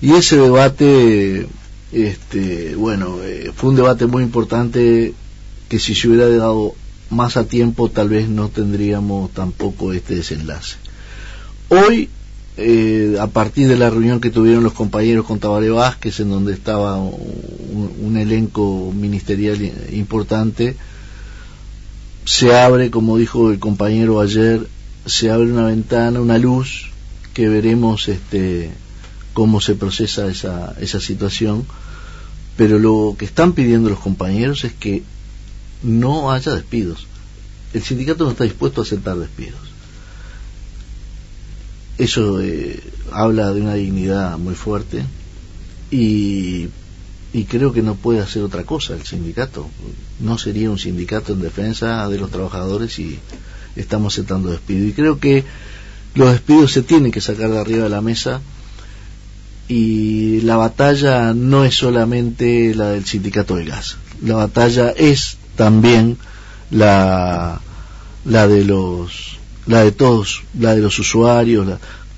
Y 0.01 0.13
ese 0.13 0.38
debate, 0.38 1.48
este, 1.91 2.75
bueno, 2.75 3.17
eh, 3.22 3.51
fue 3.55 3.70
un 3.70 3.75
debate 3.75 4.08
muy 4.08 4.24
importante 4.24 5.13
que 5.70 5.79
si 5.79 5.93
se 5.93 6.08
hubiera 6.08 6.27
dado 6.27 6.74
más 7.12 7.38
a 7.38 7.46
tiempo 7.46 7.89
tal 7.89 8.10
vez 8.10 8.27
no 8.27 8.50
tendríamos 8.50 9.32
tampoco 9.32 9.93
este 9.93 10.15
desenlace. 10.15 10.77
Hoy, 11.70 12.10
eh, 12.58 13.17
a 13.20 13.27
partir 13.27 13.67
de 13.67 13.77
la 13.77 13.91
reunión 13.91 14.20
que 14.20 14.32
tuvieron 14.32 14.63
los 14.63 14.74
compañeros 14.74 15.25
con 15.25 15.39
Tabaré 15.39 15.70
Vázquez, 15.70 16.20
en 16.20 16.29
donde 16.29 16.53
estaba 16.53 16.98
un 16.98 18.17
elenco 18.17 18.91
ministerial 18.91 19.60
importante, 19.91 20.75
se 22.25 22.55
abre, 22.55 22.89
como 22.89 23.17
dijo 23.17 23.51
el 23.51 23.60
compañero 23.60 24.20
ayer, 24.20 24.67
se 25.05 25.29
abre 25.29 25.51
una 25.51 25.65
ventana, 25.65 26.22
una 26.22 26.38
luz 26.38 26.92
que 27.33 27.49
veremos 27.49 28.07
este, 28.07 28.71
cómo 29.33 29.59
se 29.59 29.75
procesa 29.75 30.27
esa, 30.27 30.75
esa 30.79 30.99
situación, 30.99 31.65
pero 32.55 32.79
lo 32.79 33.15
que 33.17 33.25
están 33.25 33.53
pidiendo 33.53 33.89
los 33.89 33.99
compañeros 33.99 34.63
es 34.63 34.73
que 34.73 35.03
no 35.81 36.31
haya 36.31 36.53
despidos. 36.53 37.07
El 37.73 37.81
sindicato 37.81 38.23
no 38.23 38.31
está 38.31 38.43
dispuesto 38.43 38.81
a 38.81 38.83
aceptar 38.83 39.17
despidos. 39.17 39.59
Eso 41.97 42.41
eh, 42.41 42.79
habla 43.11 43.51
de 43.51 43.61
una 43.61 43.73
dignidad 43.73 44.37
muy 44.37 44.55
fuerte 44.55 45.03
y, 45.91 46.69
y 47.33 47.43
creo 47.45 47.73
que 47.73 47.81
no 47.81 47.95
puede 47.95 48.19
hacer 48.19 48.43
otra 48.43 48.63
cosa 48.63 48.93
el 48.93 49.03
sindicato. 49.03 49.67
No 50.19 50.37
sería 50.37 50.69
un 50.69 50.79
sindicato 50.79 51.33
en 51.33 51.41
defensa 51.41 52.07
de 52.07 52.19
los 52.19 52.29
trabajadores 52.29 52.97
y 52.99 53.19
estamos 53.75 54.13
aceptando 54.13 54.51
despidos. 54.51 54.89
Y 54.89 54.93
creo 54.93 55.19
que 55.19 55.43
los 56.15 56.32
despidos 56.32 56.72
se 56.72 56.84
tienen 56.84 57.12
que 57.12 57.22
sacar 57.22 57.50
de 57.50 57.60
arriba 57.60 57.84
de 57.84 57.89
la 57.89 58.01
mesa 58.01 58.41
y 59.67 60.41
la 60.41 60.58
batalla 60.58 61.34
no 61.34 61.63
es 61.63 61.75
solamente 61.75 62.75
la 62.75 62.89
del 62.89 63.05
sindicato 63.05 63.55
del 63.55 63.70
gas, 63.70 63.98
la 64.22 64.36
batalla 64.36 64.91
es 64.91 65.38
también 65.55 66.17
la, 66.70 67.62
la 68.25 68.48
de 68.48 68.65
los 68.65 69.38
la 69.65 69.84
de 69.84 69.93
todos, 69.93 70.43
la 70.60 70.75
de 70.75 70.82
los 70.82 71.00
usuarios, 71.00 71.65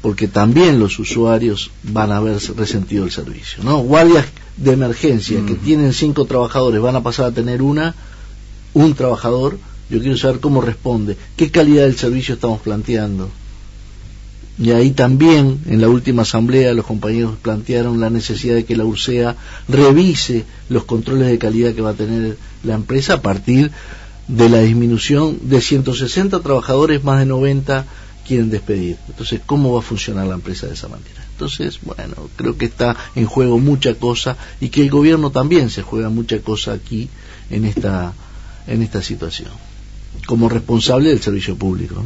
porque 0.01 0.27
también 0.27 0.79
los 0.79 0.97
usuarios 0.97 1.69
van 1.83 2.11
a 2.11 2.17
haber 2.17 2.39
resentido 2.55 3.05
el 3.05 3.11
servicio, 3.11 3.63
¿no? 3.63 3.77
Guardias 3.79 4.25
de 4.57 4.71
emergencia 4.71 5.45
que 5.45 5.53
tienen 5.53 5.93
cinco 5.93 6.25
trabajadores 6.25 6.81
van 6.81 6.95
a 6.95 7.03
pasar 7.03 7.27
a 7.27 7.31
tener 7.31 7.61
una, 7.61 7.93
un 8.73 8.95
trabajador 8.95 9.59
yo 9.89 9.99
quiero 9.99 10.17
saber 10.17 10.39
cómo 10.39 10.61
responde, 10.61 11.15
qué 11.35 11.51
calidad 11.51 11.83
del 11.83 11.95
servicio 11.95 12.35
estamos 12.35 12.61
planteando. 12.61 13.29
Y 14.57 14.71
ahí 14.71 14.91
también, 14.91 15.59
en 15.65 15.81
la 15.81 15.89
última 15.89 16.21
asamblea, 16.21 16.73
los 16.73 16.85
compañeros 16.85 17.35
plantearon 17.41 17.99
la 17.99 18.09
necesidad 18.09 18.55
de 18.55 18.63
que 18.63 18.77
la 18.77 18.85
URSEA 18.85 19.35
revise 19.67 20.45
los 20.69 20.85
controles 20.85 21.27
de 21.27 21.37
calidad 21.37 21.73
que 21.73 21.81
va 21.81 21.89
a 21.89 21.95
tener 21.95 22.37
la 22.63 22.75
empresa 22.75 23.15
a 23.15 23.21
partir 23.21 23.71
de 24.27 24.49
la 24.49 24.59
disminución 24.59 25.39
de 25.43 25.59
160 25.59 26.39
trabajadores, 26.39 27.03
más 27.03 27.19
de 27.19 27.25
90 27.25 27.85
quieren 28.25 28.49
despedir. 28.49 28.97
Entonces, 29.07 29.41
¿cómo 29.45 29.73
va 29.73 29.79
a 29.79 29.83
funcionar 29.83 30.25
la 30.25 30.35
empresa 30.35 30.67
de 30.67 30.73
esa 30.73 30.87
manera? 30.87 31.25
Entonces, 31.31 31.79
bueno, 31.83 32.15
creo 32.35 32.57
que 32.57 32.65
está 32.65 32.95
en 33.15 33.25
juego 33.25 33.59
mucha 33.59 33.93
cosa 33.95 34.37
y 34.59 34.69
que 34.69 34.81
el 34.81 34.89
gobierno 34.89 35.31
también 35.31 35.69
se 35.69 35.81
juega 35.81 36.09
mucha 36.09 36.39
cosa 36.39 36.73
aquí 36.73 37.09
en 37.49 37.65
esta, 37.65 38.13
en 38.67 38.81
esta 38.81 39.03
situación, 39.03 39.51
como 40.25 40.49
responsable 40.49 41.09
del 41.09 41.21
servicio 41.21 41.55
público. 41.55 42.03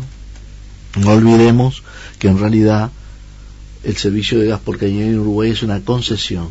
No, 0.97 1.11
olvidemos 1.11 1.83
que 2.19 2.27
en 2.27 2.37
realidad 2.37 2.91
el 3.83 3.97
servicio 3.97 4.39
de 4.39 4.47
gas 4.47 4.59
por 4.59 4.77
cañería 4.77 5.07
en 5.07 5.19
Uruguay 5.19 5.51
es 5.51 5.63
una 5.63 5.79
concesión. 5.79 6.49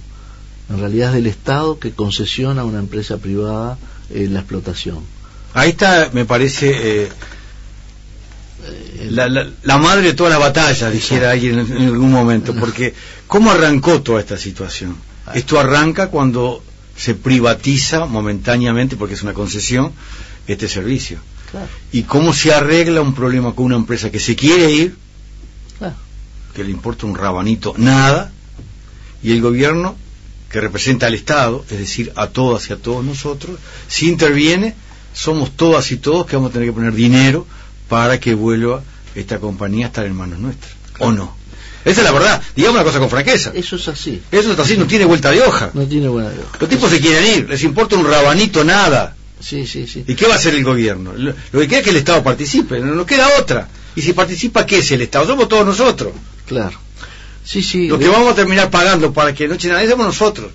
En 0.71 0.81
realidad 0.81 1.11
es 1.11 1.15
del 1.15 1.27
Estado 1.27 1.79
que 1.79 1.93
concesiona 1.93 2.63
a 2.63 2.65
una 2.65 2.79
empresa 2.79 3.19
privada 3.19 3.79
eh, 4.11 4.27
la 4.31 4.41
explotación. 4.41 5.01
Ahí 5.55 5.71
está, 5.71 6.11
me 6.13 6.25
parece, 6.25 7.05
eh, 7.05 7.09
la, 9.11 9.29
la, 9.29 9.79
madre 9.79 10.09
de 10.09 10.15
toda 10.15 10.31
la 10.31 10.39
batalla, 10.39 10.91
dijera 10.91 11.31
alguien 11.31 11.59
en, 11.59 11.89
algún 11.89 12.11
momento, 12.11 12.55
porque 12.55 12.95
¿cómo 13.27 13.51
arrancó 13.51 14.03
toda 14.03 14.21
esta 14.21 14.37
situación? 14.37 14.97
Esto 15.35 15.59
arranca 15.59 16.09
cuando 16.09 16.63
se 16.97 17.15
privatiza 17.15 18.07
momentáneamente, 18.07 18.97
porque 18.97 19.15
es 19.15 19.23
una 19.23 19.33
concesión, 19.33 19.93
este 20.47 20.69
servicio. 20.69 21.19
¿Y 21.93 22.03
cómo 22.03 22.35
se 22.35 22.53
arregla 22.53 23.01
un 23.01 23.15
problema 23.15 23.55
con 23.55 23.67
una 23.67 23.77
empresa 23.77 24.11
que 24.11 24.21
se 24.21 24.37
quiere 24.37 24.71
ir, 24.71 24.97
que 26.59 26.65
le 26.65 26.73
importa 26.73 27.07
un 27.07 27.15
rabanito 27.15 27.73
nada, 27.77 28.33
y 29.23 29.31
el 29.31 29.41
gobierno, 29.41 29.97
que 30.51 30.61
representa 30.61 31.07
al 31.07 31.15
Estado, 31.15 31.65
es 31.71 31.79
decir, 31.79 32.13
a 32.17 32.27
todas 32.27 32.69
y 32.69 32.73
a 32.73 32.77
todos 32.77 33.05
nosotros, 33.05 33.59
si 33.87 34.09
interviene, 34.09 34.75
somos 35.13 35.53
todas 35.57 35.93
y 35.93 35.99
todos 35.99 36.27
que 36.27 36.35
vamos 36.35 36.51
a 36.51 36.55
tener 36.55 36.69
que 36.69 36.73
poner 36.73 36.95
dinero 36.95 37.47
para 37.89 38.19
que 38.19 38.35
vuelva 38.35 38.83
esta 39.15 39.39
compañía 39.39 39.87
a 39.87 39.89
estar 39.89 40.05
en 40.05 40.17
manos 40.17 40.41
nuestras. 40.41 40.73
¿O 40.99 41.13
no? 41.13 41.37
Esa 41.85 42.01
es 42.01 42.05
la 42.05 42.13
verdad. 42.13 42.43
Digamos 42.57 42.75
una 42.75 42.85
cosa 42.85 42.99
con 42.99 43.09
franqueza. 43.09 43.53
Eso 43.55 43.77
es 43.77 43.87
así. 43.87 44.21
Eso 44.33 44.53
es 44.53 44.59
así, 44.59 44.77
no 44.77 44.87
tiene 44.87 45.05
vuelta 45.05 45.31
de 45.31 45.41
hoja. 45.43 45.71
No 45.75 45.87
tiene 45.87 46.09
vuelta 46.09 46.33
de 46.33 46.41
hoja. 46.41 46.59
Los 46.59 46.69
tipos 46.69 46.91
se 46.91 47.01
quieren 47.01 47.39
ir, 47.39 47.49
les 47.49 47.63
importa 47.63 47.95
un 47.95 48.05
rabanito 48.05 48.65
nada. 48.65 49.15
Sí, 49.39 49.65
sí, 49.65 49.87
sí. 49.87 50.05
¿Y 50.09 50.17
qué 50.17 50.27
va 50.27 50.35
a 50.35 50.37
hacer 50.37 50.55
el 50.57 50.65
gobierno? 50.65 51.13
Lo, 51.15 51.35
que 51.53 51.69
queda 51.69 51.79
es 51.79 51.85
que 51.85 51.91
el 51.91 51.97
Estado 51.97 52.21
participe, 52.25 52.81
no 52.81 52.97
nos 52.97 53.07
queda 53.07 53.29
otra. 53.39 53.69
Y 53.95 54.03
si 54.03 54.13
participa, 54.13 54.67
¿qué 54.67 54.79
es 54.79 54.91
el 54.91 55.03
Estado? 55.03 55.27
Somos 55.27 55.49
todos 55.49 55.65
nosotros. 55.65 56.13
Claro. 56.49 56.79
Sí, 57.45 57.63
sí. 57.63 57.89
Los 57.89 57.99
que 57.99 58.09
vamos 58.09 58.33
a 58.33 58.35
terminar 58.35 58.71
pagando 58.71 59.13
para 59.13 59.35
que 59.35 59.49
no 59.49 59.57
somos 59.59 60.07
nosotros. 60.07 60.51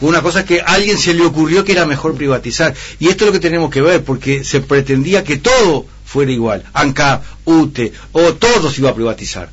Una 0.00 0.22
cosa 0.22 0.44
que 0.44 0.60
a 0.60 0.64
alguien 0.64 0.98
se 0.98 1.14
le 1.14 1.24
ocurrió 1.24 1.64
que 1.64 1.72
era 1.72 1.86
mejor 1.86 2.14
privatizar. 2.14 2.74
Y 2.98 3.08
esto 3.08 3.24
es 3.24 3.26
lo 3.28 3.32
que 3.32 3.40
tenemos 3.40 3.70
que 3.70 3.80
ver, 3.80 4.02
porque 4.04 4.44
se 4.44 4.60
pretendía 4.60 5.24
que 5.24 5.38
todo 5.38 5.86
fuera 6.04 6.30
igual. 6.30 6.62
ANCAP, 6.72 7.24
UTE, 7.44 7.92
o 8.12 8.34
todo 8.34 8.70
se 8.70 8.80
iba 8.80 8.90
a 8.90 8.94
privatizar. 8.94 9.50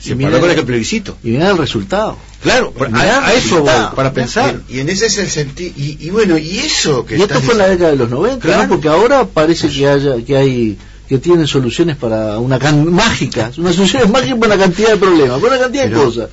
Se 0.00 0.16
paró 0.16 0.38
con 0.38 0.50
el 0.50 0.64
plebiscito. 0.64 1.16
Y 1.24 1.30
mira 1.30 1.50
el 1.50 1.58
resultado. 1.58 2.18
Claro, 2.42 2.74
a, 2.92 3.32
eso 3.32 3.62
voy, 3.62 3.70
para 3.96 4.12
pensar. 4.12 4.60
Y, 4.68 4.80
en 4.80 4.90
ese 4.90 5.06
es 5.06 5.16
el 5.16 5.30
sentido. 5.30 5.72
Y, 5.76 6.10
bueno, 6.10 6.36
y 6.36 6.58
eso 6.58 7.06
que. 7.06 7.16
Y 7.16 7.22
esto 7.22 7.40
fue 7.40 7.54
en 7.54 7.58
la 7.58 7.68
década 7.68 7.90
de 7.90 7.96
los 7.96 8.10
90, 8.10 8.68
porque 8.68 8.88
ahora 8.88 9.24
parece 9.24 9.68
que, 9.70 9.88
haya, 9.88 10.22
que 10.22 10.36
hay 10.36 10.78
que 11.08 11.18
tienen 11.18 11.46
soluciones 11.46 11.96
para 11.96 12.38
una 12.38 12.58
can 12.58 12.92
mágicas, 12.92 13.58
una 13.58 13.72
soluciones 13.72 14.08
mágicas 14.08 14.38
para 14.38 14.54
una 14.54 14.64
cantidad 14.64 14.90
de 14.90 14.96
problemas, 14.96 15.40
para 15.40 15.54
una 15.54 15.62
cantidad 15.62 15.88
de 15.88 15.92
cosas. 15.92 16.30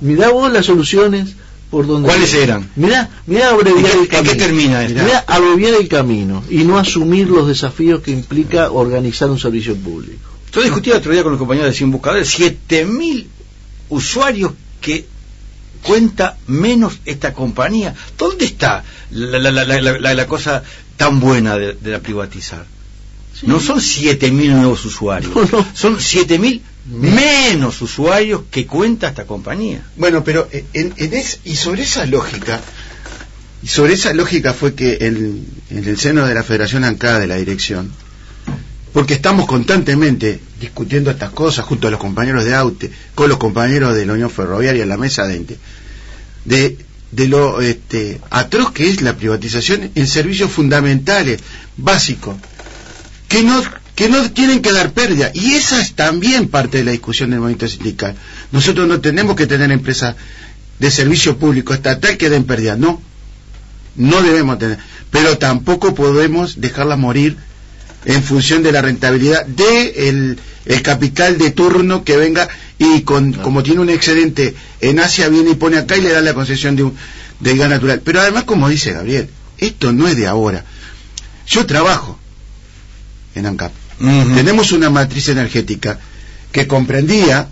Mirá 0.00 0.30
vos 0.30 0.52
las 0.52 0.66
soluciones 0.66 1.34
por 1.70 1.86
donde 1.86 2.08
¿Cuáles 2.08 2.34
eran? 2.34 2.68
Mirá, 2.76 3.08
mirá 3.26 3.50
abreviar 3.50 3.96
el 3.96 4.08
camino. 4.08 4.32
qué 4.32 4.38
termina 4.38 4.84
esto? 4.84 5.02
Mirá 5.02 5.24
abreviar 5.26 5.74
el 5.74 5.88
camino 5.88 6.42
y 6.50 6.64
no 6.64 6.78
asumir 6.78 7.28
los 7.28 7.46
desafíos 7.46 8.00
que 8.00 8.10
implica 8.10 8.72
organizar 8.72 9.30
un 9.30 9.38
servicio 9.38 9.76
público. 9.76 10.28
Yo 10.52 10.62
discutí 10.62 10.90
el 10.90 10.96
otro 10.96 11.12
día 11.12 11.22
con 11.22 11.32
los 11.32 11.38
compañeros 11.38 11.70
de 11.70 11.76
Cien 11.76 11.92
Buscadores, 11.92 12.38
7.000 12.38 13.26
usuarios 13.90 14.52
que 14.80 15.06
cuenta 15.82 16.36
menos 16.48 16.98
esta 17.04 17.32
compañía. 17.32 17.94
¿Dónde 18.18 18.46
está 18.46 18.82
la, 19.10 19.38
la, 19.38 20.14
la 20.14 20.26
cosa 20.26 20.62
tan 20.96 21.20
buena 21.20 21.56
de, 21.56 21.76
la 21.82 22.00
privatizar? 22.00 22.66
No 23.42 23.58
son 23.60 23.78
7.000 23.78 24.50
nuevos 24.50 24.84
usuarios, 24.84 25.32
son 25.74 25.96
7.000 25.96 26.60
menos. 26.86 27.80
usuarios 27.82 28.42
que 28.50 28.66
cuenta 28.66 29.08
esta 29.08 29.24
compañía. 29.26 29.82
Bueno, 29.96 30.24
pero 30.24 30.48
en, 30.72 30.94
y 31.44 31.56
sobre 31.56 31.82
esa 31.82 32.04
lógica, 32.06 32.60
y 33.62 33.68
sobre 33.68 33.94
esa 33.94 34.12
lógica 34.12 34.52
fue 34.52 34.74
que 34.74 34.98
en 35.00 35.46
el 35.70 35.98
seno 35.98 36.26
de 36.26 36.34
la 36.34 36.42
Federación 36.42 36.84
ANCA 36.84 37.18
de 37.18 37.26
la 37.26 37.36
dirección, 37.36 37.90
porque 38.92 39.14
estamos 39.14 39.46
constantemente 39.46 40.40
discutiendo 40.60 41.10
estas 41.10 41.30
cosas 41.30 41.64
junto 41.64 41.88
a 41.88 41.90
los 41.90 42.00
compañeros 42.00 42.44
de 42.44 42.54
AUTE, 42.54 42.90
con 43.14 43.28
los 43.28 43.38
compañeros 43.38 43.94
de 43.94 44.06
la 44.06 44.14
Unión 44.14 44.30
Ferroviaria 44.30 44.82
en 44.82 44.88
la 44.88 44.96
mesa 44.96 45.26
de, 45.26 45.58
de, 46.44 46.76
de 47.12 47.28
lo 47.28 47.60
este, 47.60 48.20
atroz 48.30 48.72
que 48.72 48.88
es 48.88 49.02
la 49.02 49.16
privatización 49.16 49.90
en 49.94 50.06
servicios 50.06 50.50
fundamentales, 50.50 51.40
básicos, 51.76 52.36
que 53.30 53.44
no 53.44 53.62
que 53.94 54.08
no 54.08 54.30
tienen 54.30 54.60
que 54.60 54.72
dar 54.72 54.92
pérdida. 54.92 55.30
Y 55.34 55.52
esa 55.52 55.80
es 55.80 55.94
también 55.94 56.48
parte 56.48 56.78
de 56.78 56.84
la 56.84 56.90
discusión 56.90 57.30
del 57.30 57.40
movimiento 57.40 57.68
sindical. 57.68 58.14
Nosotros 58.50 58.88
no 58.88 59.00
tenemos 59.00 59.36
que 59.36 59.46
tener 59.46 59.70
empresas 59.70 60.16
de 60.78 60.90
servicio 60.90 61.36
público 61.36 61.74
estatal 61.74 62.16
que 62.16 62.30
den 62.30 62.44
pérdida, 62.44 62.76
no. 62.76 63.00
No 63.96 64.22
debemos 64.22 64.58
tener. 64.58 64.78
Pero 65.10 65.36
tampoco 65.36 65.94
podemos 65.94 66.60
dejarlas 66.60 66.98
morir 66.98 67.36
en 68.06 68.22
función 68.22 68.62
de 68.62 68.72
la 68.72 68.80
rentabilidad 68.80 69.44
de 69.44 70.08
el, 70.08 70.82
capital 70.82 71.36
de 71.36 71.50
turno 71.50 72.02
que 72.02 72.16
venga 72.16 72.48
y 72.78 73.02
con, 73.02 73.34
como 73.34 73.62
tiene 73.62 73.80
un 73.80 73.90
excedente 73.90 74.54
en 74.80 74.98
Asia 74.98 75.28
viene 75.28 75.50
y 75.50 75.54
pone 75.56 75.76
acá 75.76 75.98
y 75.98 76.00
le 76.00 76.10
da 76.10 76.22
la 76.22 76.32
concesión 76.32 76.74
de, 76.74 76.84
un, 76.84 76.96
de 77.38 77.56
gas 77.56 77.68
natural. 77.68 78.00
Pero 78.02 78.22
además, 78.22 78.44
como 78.44 78.68
dice 78.68 78.92
Gabriel, 78.92 79.28
esto 79.58 79.92
no 79.92 80.08
es 80.08 80.16
de 80.16 80.26
ahora. 80.26 80.64
Yo 81.46 81.66
trabajo 81.66 82.18
en 83.34 83.46
ANCAP 83.46 83.72
tenemos 84.34 84.72
una 84.72 84.88
matriz 84.88 85.28
energética 85.28 85.98
que 86.52 86.66
comprendía, 86.66 87.48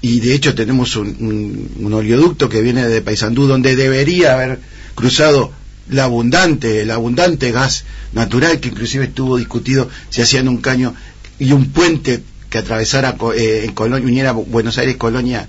y 0.00 0.20
de 0.20 0.34
hecho 0.34 0.54
tenemos 0.54 0.96
un, 0.96 1.90
oleoducto 1.92 2.48
que 2.48 2.62
viene 2.62 2.86
de 2.86 3.02
Paysandú, 3.02 3.46
donde 3.46 3.76
debería 3.76 4.34
haber 4.34 4.60
cruzado 4.94 5.52
la 5.88 6.04
abundante, 6.04 6.82
el 6.82 6.90
abundante 6.90 7.50
gas 7.50 7.84
natural, 8.12 8.60
que 8.60 8.68
inclusive 8.68 9.04
estuvo 9.06 9.36
discutido 9.36 9.88
si 10.10 10.22
hacían 10.22 10.48
un 10.48 10.58
caño 10.58 10.94
y 11.38 11.52
un 11.52 11.70
puente 11.70 12.22
que 12.48 12.58
atravesara 12.58 13.16
eh, 13.36 13.62
en 13.64 13.72
Colonia, 13.72 14.06
uniera 14.06 14.32
Buenos 14.32 14.78
Aires 14.78 14.96
Colonia 14.96 15.48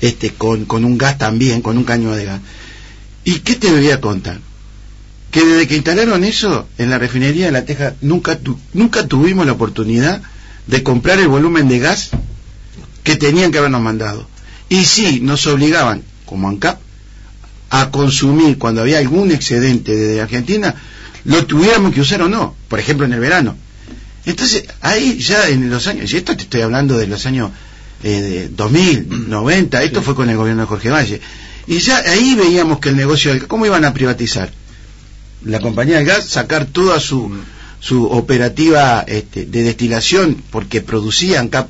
este 0.00 0.30
con, 0.30 0.64
con 0.64 0.84
un 0.84 0.98
gas 0.98 1.16
también, 1.18 1.62
con 1.62 1.78
un 1.78 1.84
caño 1.84 2.12
de 2.12 2.24
gas. 2.24 2.40
¿Y 3.24 3.38
qué 3.38 3.54
te 3.54 3.70
voy 3.70 3.90
a 3.90 4.00
contar? 4.00 4.40
Que 5.34 5.44
desde 5.44 5.66
que 5.66 5.74
instalaron 5.74 6.22
eso 6.22 6.68
en 6.78 6.90
la 6.90 6.98
refinería 7.00 7.46
de 7.46 7.50
La 7.50 7.64
Teja 7.64 7.94
nunca, 8.02 8.38
nunca 8.72 9.08
tuvimos 9.08 9.44
la 9.44 9.50
oportunidad 9.54 10.22
de 10.68 10.84
comprar 10.84 11.18
el 11.18 11.26
volumen 11.26 11.66
de 11.66 11.80
gas 11.80 12.10
que 13.02 13.16
tenían 13.16 13.50
que 13.50 13.58
habernos 13.58 13.80
mandado. 13.80 14.28
Y 14.68 14.84
sí, 14.84 15.18
nos 15.20 15.44
obligaban, 15.48 16.04
como 16.24 16.48
ANCAP, 16.48 16.78
a 17.70 17.90
consumir 17.90 18.58
cuando 18.58 18.82
había 18.82 18.98
algún 18.98 19.32
excedente 19.32 19.96
de 19.96 20.20
Argentina, 20.20 20.72
lo 21.24 21.44
tuviéramos 21.46 21.92
que 21.92 22.02
usar 22.02 22.22
o 22.22 22.28
no, 22.28 22.54
por 22.68 22.78
ejemplo 22.78 23.04
en 23.04 23.14
el 23.14 23.18
verano. 23.18 23.56
Entonces, 24.26 24.66
ahí 24.82 25.18
ya 25.18 25.48
en 25.48 25.68
los 25.68 25.88
años, 25.88 26.12
y 26.12 26.16
esto 26.16 26.36
te 26.36 26.44
estoy 26.44 26.60
hablando 26.60 26.96
de 26.96 27.08
los 27.08 27.26
años 27.26 27.50
eh, 28.04 28.50
2000, 28.52 29.28
90, 29.28 29.82
esto 29.82 30.00
fue 30.00 30.14
con 30.14 30.30
el 30.30 30.36
gobierno 30.36 30.62
de 30.62 30.68
Jorge 30.68 30.90
Valle, 30.90 31.20
y 31.66 31.78
ya 31.78 31.98
ahí 31.98 32.36
veíamos 32.36 32.78
que 32.78 32.90
el 32.90 32.96
negocio, 32.96 33.32
¿cómo 33.48 33.66
iban 33.66 33.84
a 33.84 33.92
privatizar? 33.92 34.52
La 35.44 35.60
compañía 35.60 35.98
de 35.98 36.04
gas 36.04 36.26
sacar 36.26 36.66
toda 36.66 37.00
su, 37.00 37.30
su 37.80 38.04
operativa 38.06 39.04
este, 39.06 39.44
de 39.46 39.62
destilación 39.62 40.42
porque 40.50 40.80
producían 40.80 41.48
cap 41.48 41.68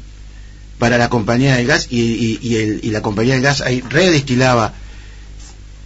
para 0.79 0.99
la 0.99 1.09
compañía 1.09 1.57
de 1.57 1.65
gas 1.65 1.89
y, 1.91 2.39
y, 2.41 2.91
la 2.91 3.03
compañía 3.03 3.35
de 3.35 3.41
gas 3.41 3.61
ahí 3.61 3.81
redestilaba 3.81 4.75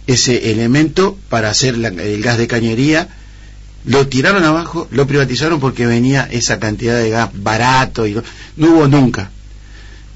ese 0.07 0.51
elemento 0.51 1.17
para 1.29 1.49
hacer 1.49 1.75
el 1.75 2.21
gas 2.21 2.37
de 2.37 2.47
cañería. 2.47 3.09
Lo 3.85 4.07
tiraron 4.07 4.43
abajo, 4.43 4.87
lo 4.91 5.07
privatizaron 5.07 5.59
porque 5.59 5.85
venía 5.85 6.27
esa 6.29 6.59
cantidad 6.59 6.97
de 6.97 7.11
gas 7.11 7.29
barato 7.33 8.07
y 8.07 8.15
no 8.57 8.71
hubo 8.71 8.87
nunca. 8.87 9.31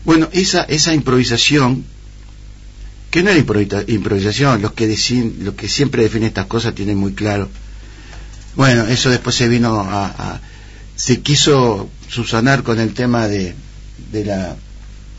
Bueno, 0.05 0.27
esa 0.31 0.63
esa 0.63 0.93
improvisación 0.93 1.86
que 3.09 3.23
no 3.23 3.29
era 3.29 3.39
improvisación, 3.88 4.62
los 4.62 4.73
que 4.73 4.88
deciden, 4.88 5.38
los 5.41 5.53
que 5.53 5.69
siempre 5.69 6.03
definen 6.03 6.29
estas 6.29 6.47
cosas 6.47 6.73
tienen 6.73 6.97
muy 6.97 7.13
claro 7.13 7.47
bueno, 8.55 8.87
eso 8.87 9.09
después 9.09 9.35
se 9.35 9.47
vino 9.47 9.79
a, 9.79 10.39
se 10.95 11.21
quiso 11.21 11.89
subsanar 12.07 12.63
con 12.63 12.79
el 12.79 12.93
tema 12.93 13.27
de, 13.27 13.55
de 14.11 14.25
la 14.25 14.55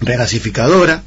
regasificadora, 0.00 1.02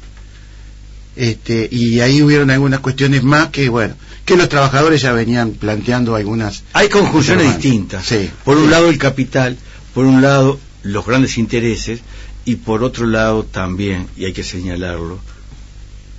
este, 1.16 1.68
y 1.70 2.00
ahí 2.00 2.22
hubieron 2.22 2.50
algunas 2.50 2.80
cuestiones 2.80 3.24
más 3.24 3.48
que, 3.48 3.68
bueno, 3.68 3.94
que 4.24 4.36
los 4.36 4.48
trabajadores 4.48 5.02
ya 5.02 5.12
venían 5.12 5.52
planteando 5.52 6.14
algunas. 6.14 6.62
Hay 6.74 6.88
conjunciones 6.88 7.56
distintas. 7.56 8.06
Sí. 8.06 8.30
Por 8.44 8.56
un 8.58 8.70
lado 8.70 8.88
el 8.88 8.98
capital, 8.98 9.56
por 9.94 10.04
un 10.04 10.22
lado 10.22 10.60
los 10.82 11.04
grandes 11.04 11.38
intereses 11.38 12.00
y 12.44 12.56
por 12.56 12.84
otro 12.84 13.06
lado 13.06 13.44
también, 13.44 14.06
y 14.16 14.26
hay 14.26 14.32
que 14.32 14.44
señalarlo, 14.44 15.18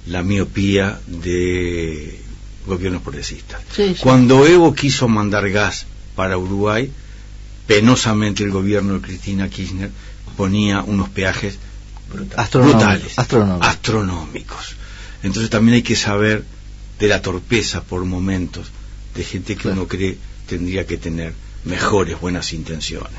la 0.08 0.24
miopía 0.24 1.00
de 1.08 2.20
gobiernos 2.66 3.02
progresistas. 3.02 3.62
Sí, 3.74 3.90
sí. 3.90 4.00
Cuando 4.02 4.46
Evo 4.46 4.74
quiso 4.74 5.08
mandar 5.08 5.50
gas 5.50 5.86
para 6.20 6.38
Uruguay, 6.38 6.92
penosamente 7.66 8.44
el 8.44 8.52
gobierno 8.52 8.96
de 8.96 9.00
Cristina 9.08 9.48
Kirchner 9.50 9.90
ponía 10.36 10.82
unos 10.84 11.08
peajes 11.08 11.58
Astronómico, 12.36 12.78
brutales, 12.80 13.18
astronómico. 13.18 13.66
astronómicos. 13.66 14.76
Entonces 15.24 15.50
también 15.50 15.76
hay 15.76 15.82
que 15.82 15.96
saber 15.96 16.44
de 17.00 17.08
la 17.08 17.22
torpeza 17.22 17.82
por 17.84 18.04
momentos 18.04 18.68
de 19.16 19.24
gente 19.24 19.56
que 19.56 19.62
Claro. 19.62 19.78
uno 19.78 19.88
cree 19.88 20.18
tendría 20.46 20.86
que 20.86 20.98
tener 20.98 21.34
mejores 21.64 22.20
buenas 22.20 22.52
intenciones. 22.52 23.14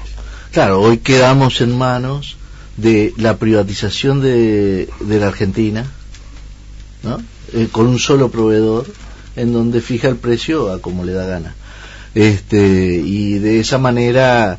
Claro, 0.53 0.83
hoy 0.83 0.99
quedamos 0.99 1.63
en 1.63 1.79
manos 1.79 2.37
de 2.77 3.15
la 3.17 3.39
privatización 3.39 4.21
de, 4.21 4.91
de 5.01 5.19
la 5.21 5.29
Argentina, 5.29 5.91
¿no? 7.03 7.23
Eh, 7.55 7.69
con 7.73 7.87
un 7.87 7.99
solo 7.99 8.31
proveedor, 8.31 8.93
en 9.37 9.55
donde 9.55 9.81
fija 9.81 10.09
el 10.09 10.17
precio 10.17 10.71
a 10.71 10.83
como 10.83 11.03
le 11.05 11.13
da 11.15 11.25
gana. 11.25 11.55
Este, 12.14 13.03
y 13.05 13.38
de 13.38 13.61
esa 13.61 13.79
manera 13.79 14.59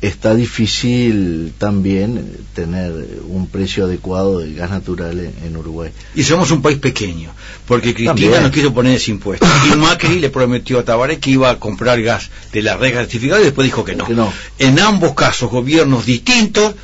está 0.00 0.34
difícil 0.34 1.52
también 1.58 2.36
tener 2.54 2.92
un 3.26 3.48
precio 3.48 3.84
adecuado 3.84 4.38
del 4.38 4.54
gas 4.54 4.70
natural 4.70 5.18
en, 5.18 5.34
en 5.44 5.56
Uruguay. 5.56 5.90
Y 6.14 6.22
somos 6.22 6.50
un 6.50 6.62
país 6.62 6.78
pequeño, 6.78 7.30
porque 7.66 7.94
Cristina 7.94 8.14
También. 8.14 8.42
no 8.42 8.50
quiso 8.50 8.72
poner 8.72 8.96
ese 8.96 9.10
impuesto. 9.10 9.46
Y 9.72 9.76
Macri 9.76 10.20
le 10.20 10.30
prometió 10.30 10.78
a 10.78 10.84
Tabaré 10.84 11.18
que 11.18 11.30
iba 11.30 11.50
a 11.50 11.58
comprar 11.58 12.00
gas 12.00 12.30
de 12.52 12.62
la 12.62 12.76
red 12.76 12.92
certificada 12.92 13.40
y 13.40 13.44
después 13.44 13.64
dijo 13.66 13.84
que 13.84 13.96
no. 13.96 14.06
Que 14.06 14.14
no. 14.14 14.32
En 14.58 14.78
ambos 14.78 15.14
casos, 15.14 15.50
gobiernos 15.50 16.06
distintos 16.06 16.74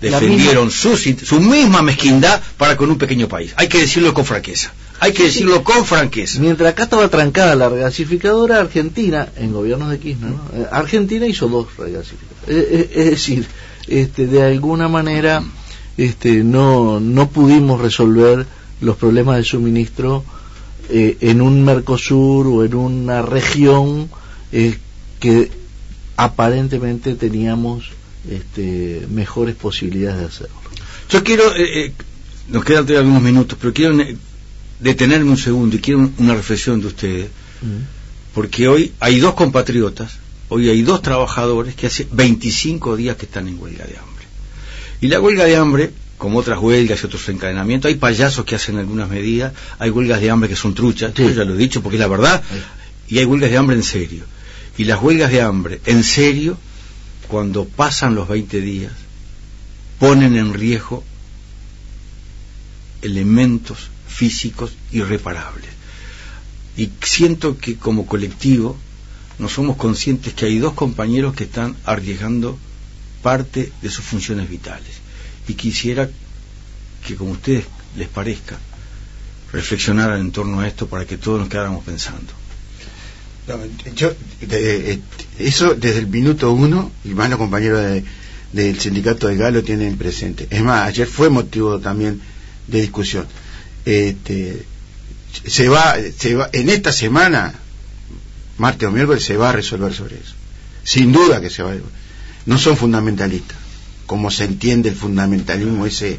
defendieron 0.00 0.70
su, 0.70 0.96
su 0.96 1.40
misma 1.40 1.80
mezquindad 1.80 2.42
para 2.58 2.76
con 2.76 2.90
un 2.90 2.98
pequeño 2.98 3.26
país. 3.26 3.54
Hay 3.56 3.68
que 3.68 3.78
decirlo 3.78 4.12
con 4.12 4.26
franqueza. 4.26 4.72
Hay 5.00 5.12
que 5.12 5.24
decirlo 5.24 5.62
con 5.64 5.84
franqueza. 5.84 6.40
Mientras 6.40 6.72
acá 6.72 6.84
estaba 6.84 7.08
trancada 7.08 7.54
la 7.54 7.68
regasificadora 7.68 8.60
argentina, 8.60 9.28
en 9.36 9.52
gobiernos 9.52 9.90
de 9.90 9.98
Kirchner, 9.98 10.30
¿no? 10.30 10.40
Eh, 10.54 10.66
Argentina 10.70 11.26
hizo 11.26 11.48
dos 11.48 11.76
regasificadoras. 11.76 12.48
Eh, 12.48 12.68
eh, 12.70 12.90
es 12.94 13.10
decir, 13.10 13.46
este, 13.86 14.26
de 14.26 14.42
alguna 14.42 14.88
manera 14.88 15.42
este, 15.96 16.42
no, 16.42 17.00
no 17.00 17.28
pudimos 17.28 17.80
resolver 17.80 18.46
los 18.80 18.96
problemas 18.96 19.36
de 19.36 19.44
suministro 19.44 20.24
eh, 20.88 21.16
en 21.20 21.40
un 21.40 21.64
Mercosur 21.64 22.46
o 22.46 22.64
en 22.64 22.74
una 22.74 23.22
región 23.22 24.10
eh, 24.52 24.78
que 25.20 25.50
aparentemente 26.16 27.14
teníamos 27.14 27.90
este, 28.30 29.06
mejores 29.10 29.54
posibilidades 29.54 30.20
de 30.20 30.26
hacerlo. 30.26 30.56
Yo 31.08 31.24
quiero, 31.24 31.54
eh, 31.56 31.92
nos 32.48 32.64
quedan 32.64 32.84
todavía 32.84 33.00
algunos 33.00 33.22
minutos, 33.22 33.58
pero 33.60 33.72
quiero 33.72 33.94
detenerme 34.84 35.30
un 35.30 35.36
segundo 35.38 35.76
y 35.76 35.80
quiero 35.80 36.00
un- 36.00 36.14
una 36.18 36.34
reflexión 36.34 36.80
de 36.80 36.86
ustedes, 36.88 37.28
porque 38.34 38.68
hoy 38.68 38.92
hay 39.00 39.18
dos 39.18 39.34
compatriotas, 39.34 40.18
hoy 40.50 40.68
hay 40.68 40.82
dos 40.82 41.00
trabajadores 41.02 41.74
que 41.74 41.86
hace 41.86 42.06
25 42.12 42.94
días 42.96 43.16
que 43.16 43.24
están 43.26 43.48
en 43.48 43.58
huelga 43.58 43.84
de 43.86 43.96
hambre. 43.96 44.24
Y 45.00 45.08
la 45.08 45.20
huelga 45.20 45.44
de 45.46 45.56
hambre, 45.56 45.90
como 46.18 46.38
otras 46.38 46.58
huelgas 46.58 47.02
y 47.02 47.06
otros 47.06 47.28
encadenamientos, 47.30 47.88
hay 47.88 47.94
payasos 47.96 48.44
que 48.44 48.54
hacen 48.56 48.76
algunas 48.78 49.08
medidas, 49.08 49.52
hay 49.78 49.90
huelgas 49.90 50.20
de 50.20 50.30
hambre 50.30 50.48
que 50.50 50.56
son 50.56 50.74
truchas, 50.74 51.12
Sí. 51.16 51.22
yo 51.22 51.30
ya 51.30 51.44
lo 51.44 51.54
he 51.54 51.58
dicho 51.58 51.82
porque 51.82 51.96
es 51.96 52.00
la 52.00 52.08
verdad, 52.08 52.42
y 53.08 53.18
hay 53.18 53.24
huelgas 53.24 53.50
de 53.50 53.56
hambre 53.56 53.76
en 53.76 53.82
serio. 53.82 54.24
Y 54.76 54.84
las 54.84 55.00
huelgas 55.02 55.30
de 55.32 55.40
hambre 55.40 55.80
en 55.86 56.04
serio, 56.04 56.58
cuando 57.28 57.64
pasan 57.64 58.14
los 58.14 58.28
20 58.28 58.60
días, 58.60 58.92
ponen 59.98 60.36
en 60.36 60.52
riesgo 60.52 61.02
elementos 63.02 63.90
físicos 64.14 64.72
irreparables. 64.92 65.70
Y 66.76 66.90
siento 67.02 67.58
que 67.58 67.76
como 67.76 68.06
colectivo 68.06 68.76
no 69.38 69.48
somos 69.48 69.76
conscientes 69.76 70.34
que 70.34 70.46
hay 70.46 70.58
dos 70.58 70.74
compañeros 70.74 71.34
que 71.34 71.44
están 71.44 71.76
arriesgando 71.84 72.58
parte 73.22 73.72
de 73.82 73.90
sus 73.90 74.04
funciones 74.04 74.48
vitales. 74.48 74.94
Y 75.48 75.54
quisiera 75.54 76.08
que 77.06 77.16
como 77.16 77.30
a 77.30 77.34
ustedes 77.34 77.64
les 77.96 78.08
parezca, 78.08 78.56
reflexionaran 79.52 80.20
en 80.20 80.32
torno 80.32 80.60
a 80.60 80.66
esto 80.68 80.86
para 80.86 81.04
que 81.04 81.16
todos 81.18 81.40
nos 81.40 81.48
quedáramos 81.48 81.84
pensando. 81.84 82.32
Yo, 83.94 84.12
de- 84.40 84.92
eh, 84.92 85.00
eso 85.38 85.74
desde 85.74 85.98
el 85.98 86.06
minuto 86.06 86.50
uno, 86.52 86.90
y 87.04 87.08
más 87.10 87.28
los 87.28 87.38
compañeros 87.38 87.80
de- 87.82 88.04
del 88.52 88.80
sindicato 88.80 89.26
de 89.28 89.36
Galo 89.36 89.62
tienen 89.62 89.96
presente. 89.98 90.46
Es 90.50 90.62
más, 90.62 90.86
ayer 90.88 91.06
fue 91.06 91.28
motivo 91.28 91.78
también 91.80 92.20
de 92.68 92.80
discusión. 92.80 93.26
Este, 93.84 94.64
se 95.46 95.68
va, 95.68 95.96
se 96.16 96.34
va, 96.34 96.48
en 96.52 96.70
esta 96.70 96.92
semana, 96.92 97.54
martes 98.58 98.88
o 98.88 98.92
miércoles, 98.92 99.24
se 99.24 99.36
va 99.36 99.50
a 99.50 99.52
resolver 99.52 99.92
sobre 99.92 100.16
eso. 100.16 100.34
Sin 100.84 101.12
duda 101.12 101.40
que 101.40 101.50
se 101.50 101.62
va 101.62 101.72
a 101.72 101.76
No 102.46 102.58
son 102.58 102.76
fundamentalistas, 102.76 103.56
como 104.06 104.30
se 104.30 104.44
entiende 104.44 104.90
el 104.90 104.94
fundamentalismo 104.94 105.86
ese. 105.86 106.18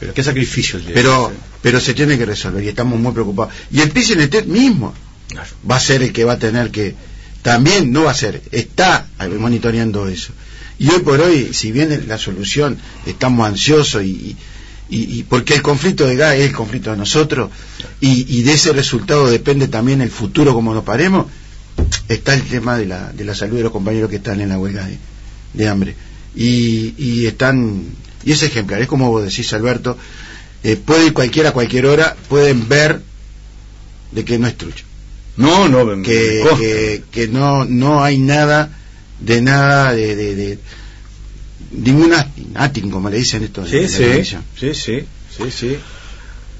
Pero 0.00 0.14
qué 0.14 0.22
sacrificio 0.22 0.78
el 0.78 0.86
de 0.86 0.92
pero 0.92 1.32
pero 1.62 1.80
se 1.80 1.94
tiene 1.94 2.18
que 2.18 2.26
resolver 2.26 2.62
y 2.62 2.68
estamos 2.68 2.98
muy 3.00 3.12
preocupados. 3.12 3.54
Y 3.70 3.80
el 3.80 3.90
PCNT 3.90 4.46
mismo 4.46 4.92
Claro. 5.28 5.48
va 5.68 5.76
a 5.76 5.80
ser 5.80 6.02
el 6.02 6.12
que 6.12 6.24
va 6.24 6.34
a 6.34 6.38
tener 6.38 6.70
que 6.70 6.94
también 7.42 7.90
no 7.90 8.04
va 8.04 8.10
a 8.10 8.14
ser 8.14 8.42
está 8.52 9.06
monitoreando 9.38 10.06
eso. 10.08 10.32
Y 10.78 10.90
hoy 10.90 11.00
por 11.00 11.20
hoy 11.20 11.54
si 11.54 11.72
bien 11.72 12.06
la 12.06 12.18
solución 12.18 12.78
estamos 13.06 13.46
ansiosos 13.46 14.02
y, 14.02 14.08
y, 14.08 14.36
y 14.90 15.22
porque 15.24 15.54
el 15.54 15.62
conflicto 15.62 16.06
de 16.06 16.16
gas 16.16 16.34
es 16.34 16.48
el 16.50 16.52
conflicto 16.54 16.90
de 16.90 16.96
nosotros 16.96 17.50
y, 18.00 18.26
y 18.38 18.42
de 18.42 18.52
ese 18.52 18.72
resultado 18.72 19.28
depende 19.30 19.66
también 19.68 20.00
el 20.00 20.10
futuro 20.10 20.52
como 20.54 20.74
nos 20.74 20.84
paremos 20.84 21.26
está 22.08 22.34
el 22.34 22.42
tema 22.42 22.76
de 22.78 22.86
la, 22.86 23.10
de 23.12 23.24
la 23.24 23.34
salud 23.34 23.56
de 23.56 23.62
los 23.64 23.72
compañeros 23.72 24.10
que 24.10 24.16
están 24.16 24.40
en 24.40 24.50
la 24.50 24.58
huelga 24.58 24.84
de, 24.86 24.98
de 25.54 25.68
hambre. 25.68 25.94
Y, 26.36 26.94
y 26.98 27.26
están 27.26 27.82
y 28.24 28.32
es 28.32 28.42
ejemplar 28.42 28.82
es 28.82 28.88
como 28.88 29.10
vos 29.10 29.24
decís 29.24 29.52
Alberto 29.52 29.96
eh, 30.62 30.76
puede 30.76 31.06
ir 31.06 31.12
cualquiera 31.12 31.50
a 31.50 31.52
cualquier 31.52 31.86
hora 31.86 32.16
pueden 32.28 32.68
ver 32.68 33.00
de 34.12 34.24
que 34.24 34.38
no 34.38 34.46
es 34.46 34.56
trucho. 34.56 34.84
No, 35.36 35.68
no, 35.68 35.84
me- 35.84 36.02
que, 36.04 36.42
que, 36.58 37.02
que 37.10 37.28
no 37.28 37.64
no 37.64 38.02
hay 38.04 38.18
nada 38.18 38.70
de 39.20 39.40
nada 39.42 39.92
de, 39.92 40.14
de, 40.14 40.34
de 40.36 40.58
ningún 41.76 42.12
acting, 42.12 42.52
acting, 42.54 42.90
como 42.90 43.10
le 43.10 43.18
dicen 43.18 43.42
esto 43.42 43.62
en 43.62 43.68
Sí, 43.68 43.88
sí, 43.88 44.36
sí, 44.58 44.74
sí, 44.74 45.04
sí, 45.36 45.50
sí. 45.50 45.76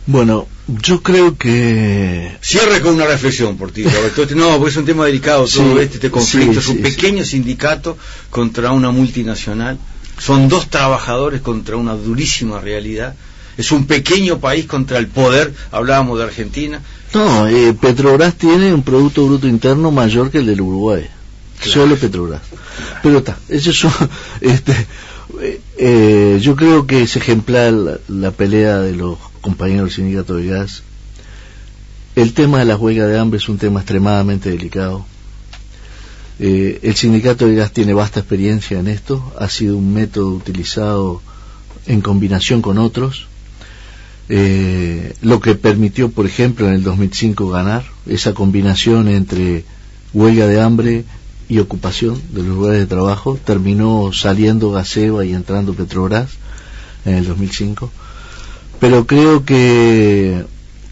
Bueno, 0.07 0.47
yo 0.83 1.03
creo 1.03 1.37
que 1.39 2.37
Cierre 2.43 2.81
con 2.83 2.95
una 2.97 3.07
reflexión 3.07 3.57
por 3.57 3.71
ti, 3.73 3.85
Roberto. 3.85 4.23
Este- 4.23 4.35
No, 4.35 4.57
porque 4.59 4.71
es 4.71 4.77
un 4.77 4.85
tema 4.85 5.07
delicado 5.07 5.47
Sí, 5.47 5.59
todo 5.59 5.81
este, 5.81 5.95
este 5.97 6.11
conflicto. 6.11 6.53
sí, 6.53 6.59
es 6.59 6.69
un 6.69 6.77
sí, 6.77 6.83
pequeño 6.83 7.25
sindicato 7.25 7.97
contra 8.31 8.73
una 8.73 8.91
multinacional. 8.91 9.79
Son 10.19 10.49
dos 10.49 10.69
trabajadores 10.69 11.41
contra 11.41 11.77
una 11.77 11.95
durísima 11.95 12.61
realidad. 12.61 13.15
Es 13.57 13.73
un 13.73 13.87
pequeño 13.87 14.41
país 14.41 14.67
contra 14.67 14.99
el 14.99 15.07
poder. 15.07 15.55
Hablábamos 15.73 16.19
de 16.19 16.25
Argentina. 16.25 16.81
No, 17.15 17.47
eh, 17.49 17.73
Petrobras 17.81 18.35
tiene 18.35 18.75
un 18.75 18.83
Producto 18.83 19.27
Bruto 19.27 19.47
Interno 19.49 19.91
mayor 19.91 20.31
que 20.31 20.39
el 20.39 20.47
del 20.47 20.61
Uruguay. 20.61 21.07
Solo 21.71 21.97
Petrobras. 21.97 22.43
Pero 23.03 23.19
está, 23.19 23.39
eso 23.49 23.91
este, 24.41 24.75
eh, 25.79 26.39
yo 26.41 26.57
creo 26.57 26.87
que 26.87 27.03
es 27.03 27.17
ejemplar 27.17 27.73
la, 27.73 27.99
la 28.09 28.31
pelea 28.31 28.79
de 28.79 28.95
los 28.95 29.19
compañeros 29.41 29.85
del 29.85 29.97
sindicato 29.97 30.37
de 30.37 30.47
gas. 30.47 30.83
El 32.17 32.33
tema 32.33 32.61
de 32.61 32.65
la 32.65 32.77
huelga 32.77 33.07
de 33.07 33.19
hambre 33.19 33.39
es 33.39 33.49
un 33.49 33.59
tema 33.59 33.81
extremadamente 33.81 34.51
delicado. 34.51 35.05
Eh, 36.39 36.81
el 36.83 36.95
sindicato 36.95 37.47
de 37.47 37.57
gas 37.57 37.73
tiene 37.73 37.95
vasta 37.95 38.21
experiencia 38.21 38.79
en 38.79 38.89
esto, 38.89 39.33
ha 39.39 39.49
sido 39.49 39.77
un 39.77 39.93
método 39.93 40.31
utilizado 40.31 41.23
en 41.87 42.01
combinación 42.01 42.63
con 42.63 42.79
otros 42.79 43.29
eh, 44.29 45.15
lo 45.21 45.41
que 45.41 45.55
permitió, 45.55 46.11
por 46.11 46.27
ejemplo, 46.27 46.67
en 46.69 46.75
el 46.75 46.83
2005 46.83 47.49
ganar 47.51 47.85
esa 48.07 48.33
combinación 48.33 49.09
entre 49.09 49.65
huelga 50.15 50.47
de 50.47 50.61
hambre 50.61 51.05
y 51.49 51.59
ocupación 51.59 52.21
de 52.31 52.43
los 52.43 52.57
lugares 52.57 52.81
de 52.81 52.87
trabajo, 52.87 53.39
terminó 53.45 54.13
saliendo 54.13 54.71
Gaseba 54.71 55.25
y 55.25 55.33
entrando 55.33 55.75
Petrobras 55.75 56.31
en 57.05 57.15
el 57.15 57.27
2005. 57.27 57.91
Pero 58.81 59.07
creo 59.07 59.45
que 59.45 60.45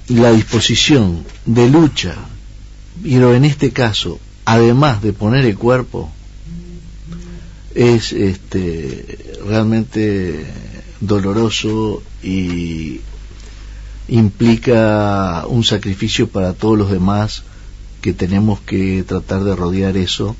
la 0.08 0.32
disposición 0.32 1.24
de 1.46 1.68
lucha, 1.68 2.14
pero 3.02 3.34
en 3.34 3.44
este 3.44 3.70
caso, 3.70 4.18
además 4.44 5.02
de 5.02 5.12
poner 5.12 5.44
el 5.44 5.56
cuerpo, 5.56 6.10
es 7.74 8.12
este, 8.12 9.36
realmente 9.46 10.46
doloroso 11.00 12.02
y 12.22 13.00
implica 14.08 15.46
un 15.48 15.64
sacrificio 15.64 16.28
para 16.28 16.52
todos 16.52 16.76
los 16.76 16.90
demás 16.90 17.44
que 18.02 18.12
tenemos 18.12 18.60
que 18.60 19.04
tratar 19.04 19.44
de 19.44 19.56
rodear 19.56 19.96
eso 19.96 20.36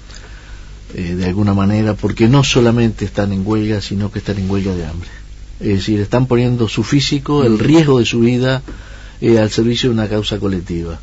eh, 0.94 1.14
de 1.14 1.27
alguna 1.27 1.55
manera, 1.55 1.94
porque 1.94 2.29
no 2.29 2.44
solamente 2.44 3.07
están 3.07 3.33
en 3.33 3.46
huelga, 3.46 3.81
sino 3.81 4.11
que 4.11 4.18
están 4.18 4.38
en 4.38 4.51
huelga 4.51 4.75
de 4.75 4.85
hambre. 4.85 5.09
Es 5.61 5.68
decir, 5.79 6.01
están 6.01 6.27
poniendo 6.27 6.68
su 6.68 6.83
físico, 6.83 7.44
el 7.44 7.59
riesgo 7.59 8.01
de 8.01 8.05
su 8.05 8.20
vida, 8.20 8.62
eh, 9.20 9.38
al 9.38 9.51
servicio 9.51 9.88
de 9.88 9.94
una 9.94 10.09
causa 10.09 10.38
colectiva. 10.38 11.01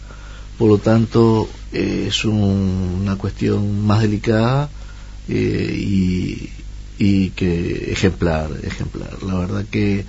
Por 0.58 0.70
lo 0.70 0.78
tanto, 0.78 1.50
eh, 1.72 2.06
es 2.10 2.26
una 2.26 3.16
cuestión 3.16 3.86
más 3.88 4.02
delicada 4.02 4.70
y, 5.30 6.50
y 6.98 7.30
que 7.30 7.92
ejemplar, 7.92 8.52
ejemplar. 8.64 9.24
La 9.24 9.36
verdad 9.36 9.66
que 9.72 10.06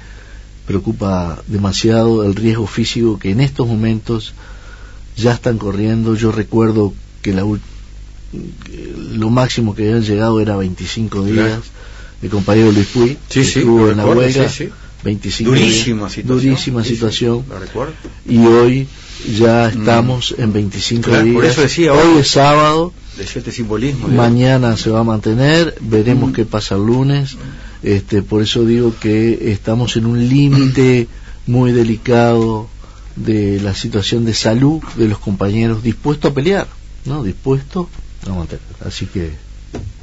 preocupa 0.67 1.43
demasiado 1.47 2.25
el 2.25 2.35
riesgo 2.35 2.67
físico 2.67 3.19
que 3.19 3.31
en 3.31 3.41
estos 3.41 3.69
momentos 3.69 4.35
ya 5.21 5.33
están 5.33 5.59
corriendo. 5.59 6.15
Yo 6.15 6.33
recuerdo 6.33 6.93
que 7.23 7.33
la, 7.33 7.45
lo 9.13 9.31
máximo 9.31 9.75
que 9.75 9.89
habían 9.89 10.03
llegado 10.03 10.41
era 10.41 10.57
25 10.57 11.25
días. 11.25 11.61
El 12.23 12.31
compañero 12.31 12.71
Luis 12.71 12.89
Puy 12.89 13.17
estuvo 13.35 13.91
en 13.91 13.97
la 13.99 14.07
huelga. 14.07 14.49
25 15.03 15.51
durísima 15.51 16.01
días, 16.01 16.13
situación. 16.13 16.39
Durísima 16.39 16.85
situación. 16.85 17.45
y 18.29 18.39
hoy 18.39 18.87
ya 19.39 19.71
mm. 19.75 19.79
estamos 19.79 20.35
en 20.37 20.53
25 20.53 21.23
días. 21.23 21.35
Por 21.35 21.45
eso 21.45 21.63
decía, 21.63 21.95
hoy, 21.95 22.19
es 22.19 22.29
sábado. 22.29 22.93
simbolismo. 23.51 24.09
Mañana 24.09 24.77
se 24.77 24.91
va 24.91 25.01
a 25.01 25.05
mantener. 25.05 25.75
Veremos 25.81 26.31
mm. 26.31 26.33
qué 26.35 26.45
pasa 26.45 26.75
el 26.75 26.85
lunes. 26.85 27.37
Este, 27.83 28.23
por 28.23 28.43
eso 28.43 28.67
digo 28.67 28.95
que 29.01 29.53
estamos 29.53 29.97
en 29.97 30.05
un 30.05 30.29
límite 30.29 31.09
muy 31.47 31.73
delicado 31.73 32.69
de 33.25 33.61
la 33.61 33.75
situación 33.75 34.25
de 34.25 34.35
salud 34.35 34.83
de 34.97 35.09
los 35.09 35.19
compañeros 35.19 35.83
dispuestos 35.83 36.31
a 36.31 36.35
pelear, 36.35 36.69
¿no? 37.05 37.23
Dispuestos 37.23 37.87
a 38.27 38.31
mantener. 38.31 38.63
Así 38.85 39.07
que, 39.07 39.33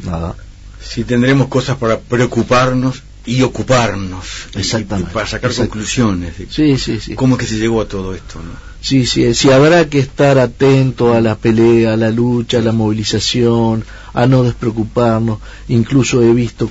nada. 0.04 0.36
Si 0.82 1.04
tendremos 1.04 1.48
cosas 1.48 1.78
para 1.78 2.00
preocuparnos 2.00 3.04
y 3.26 3.42
ocuparnos. 3.42 4.26
Exactamente. 4.56 5.12
para 5.14 5.28
sacar 5.28 5.54
conclusiones. 5.54 6.34
sí, 6.50 6.78
sí, 6.78 7.00
sí. 7.00 7.16
¿Cómo 7.16 7.38
que 7.38 7.46
se 7.46 7.58
llegó 7.58 7.82
a 7.82 7.88
todo 7.88 8.14
esto, 8.16 8.40
no? 8.40 8.52
Sí, 8.82 9.06
sí, 9.06 9.34
sí, 9.34 9.52
habrá 9.52 9.90
que 9.90 10.00
estar 10.00 10.38
atento 10.38 11.14
a 11.14 11.20
la 11.20 11.36
pelea, 11.36 11.94
a 11.94 11.98
la 11.98 12.12
lucha, 12.12 12.60
a 12.60 12.62
la 12.62 12.72
movilización, 12.72 13.84
a 14.14 14.28
no 14.28 14.44
despreocuparnos. 14.44 15.40
Incluso 15.68 16.22
he 16.22 16.34
visto 16.34 16.70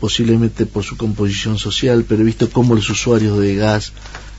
posiblemente 0.00 0.66
por 0.66 0.82
su 0.82 0.96
composición 0.96 1.58
social, 1.58 2.04
pero 2.08 2.22
he 2.22 2.24
visto 2.24 2.50
cómo 2.50 2.74
los 2.74 2.90
usuarios 2.90 3.38
de 3.38 3.54
gas 3.54 3.92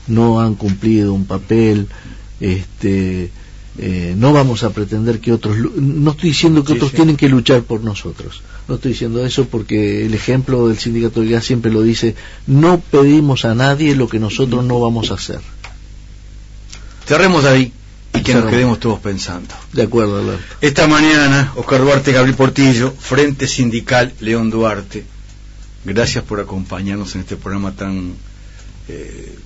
no 0.06 0.40
han 0.40 0.54
cumplido 0.54 1.14
un 1.14 1.26
papel, 1.26 1.88
este, 2.40 3.30
eh, 3.78 4.14
no 4.16 4.32
vamos 4.32 4.62
a 4.62 4.70
pretender 4.70 5.20
que 5.20 5.32
otros, 5.32 5.56
no 5.76 6.12
estoy 6.12 6.30
diciendo 6.30 6.64
que 6.64 6.74
otros 6.74 6.92
tienen 6.92 7.16
que 7.16 7.28
luchar 7.28 7.62
por 7.62 7.82
nosotros, 7.82 8.42
no 8.68 8.76
estoy 8.76 8.92
diciendo 8.92 9.24
eso 9.24 9.46
porque 9.46 10.06
el 10.06 10.14
ejemplo 10.14 10.68
del 10.68 10.78
sindicato 10.78 11.20
de 11.20 11.30
gas 11.30 11.44
siempre 11.44 11.72
lo 11.72 11.82
dice, 11.82 12.14
no 12.46 12.80
pedimos 12.80 13.44
a 13.44 13.54
nadie 13.54 13.96
lo 13.96 14.08
que 14.08 14.18
nosotros 14.18 14.64
no 14.64 14.80
vamos 14.80 15.10
a 15.10 15.14
hacer. 15.14 15.40
Cerremos 17.06 17.44
ahí 17.44 17.72
y 18.14 18.20
que 18.20 18.32
nos 18.34 18.46
quedemos 18.46 18.80
todos 18.80 19.00
pensando. 19.00 19.54
De 19.72 19.82
acuerdo, 19.82 20.38
Esta 20.60 20.86
mañana, 20.86 21.52
Oscar 21.56 21.82
Duarte, 21.82 22.12
Gabriel 22.12 22.36
Portillo, 22.36 22.94
Frente 22.98 23.46
Sindical 23.46 24.14
León 24.20 24.48
Duarte, 24.50 25.04
Gracias 25.84 26.24
por 26.24 26.40
acompañarnos 26.40 27.14
en 27.14 27.20
este 27.20 27.36
programa 27.36 27.72
tan 27.72 28.14
eh, 28.88 29.38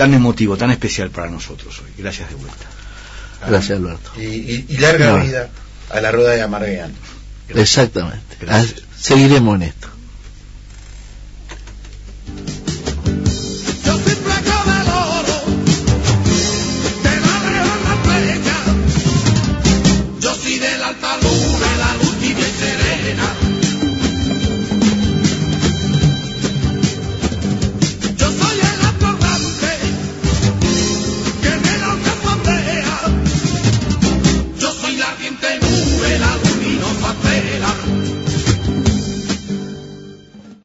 tan 0.00 0.14
emotivo, 0.14 0.56
tan 0.56 0.70
especial 0.70 1.10
para 1.10 1.28
nosotros 1.28 1.78
hoy. 1.80 1.90
Gracias 1.98 2.30
de 2.30 2.34
vuelta. 2.36 2.64
Gracias, 3.46 3.78
Alberto. 3.78 4.10
Y, 4.18 4.78
larga 4.78 5.16
vida 5.16 5.50
a 5.90 6.00
la 6.00 6.10
rueda 6.10 6.30
de 6.30 6.40
Amarguean. 6.40 6.90
Exactamente. 7.50 8.38
Seguiremos 8.98 9.56
en 9.56 9.62
esto. 9.64 9.88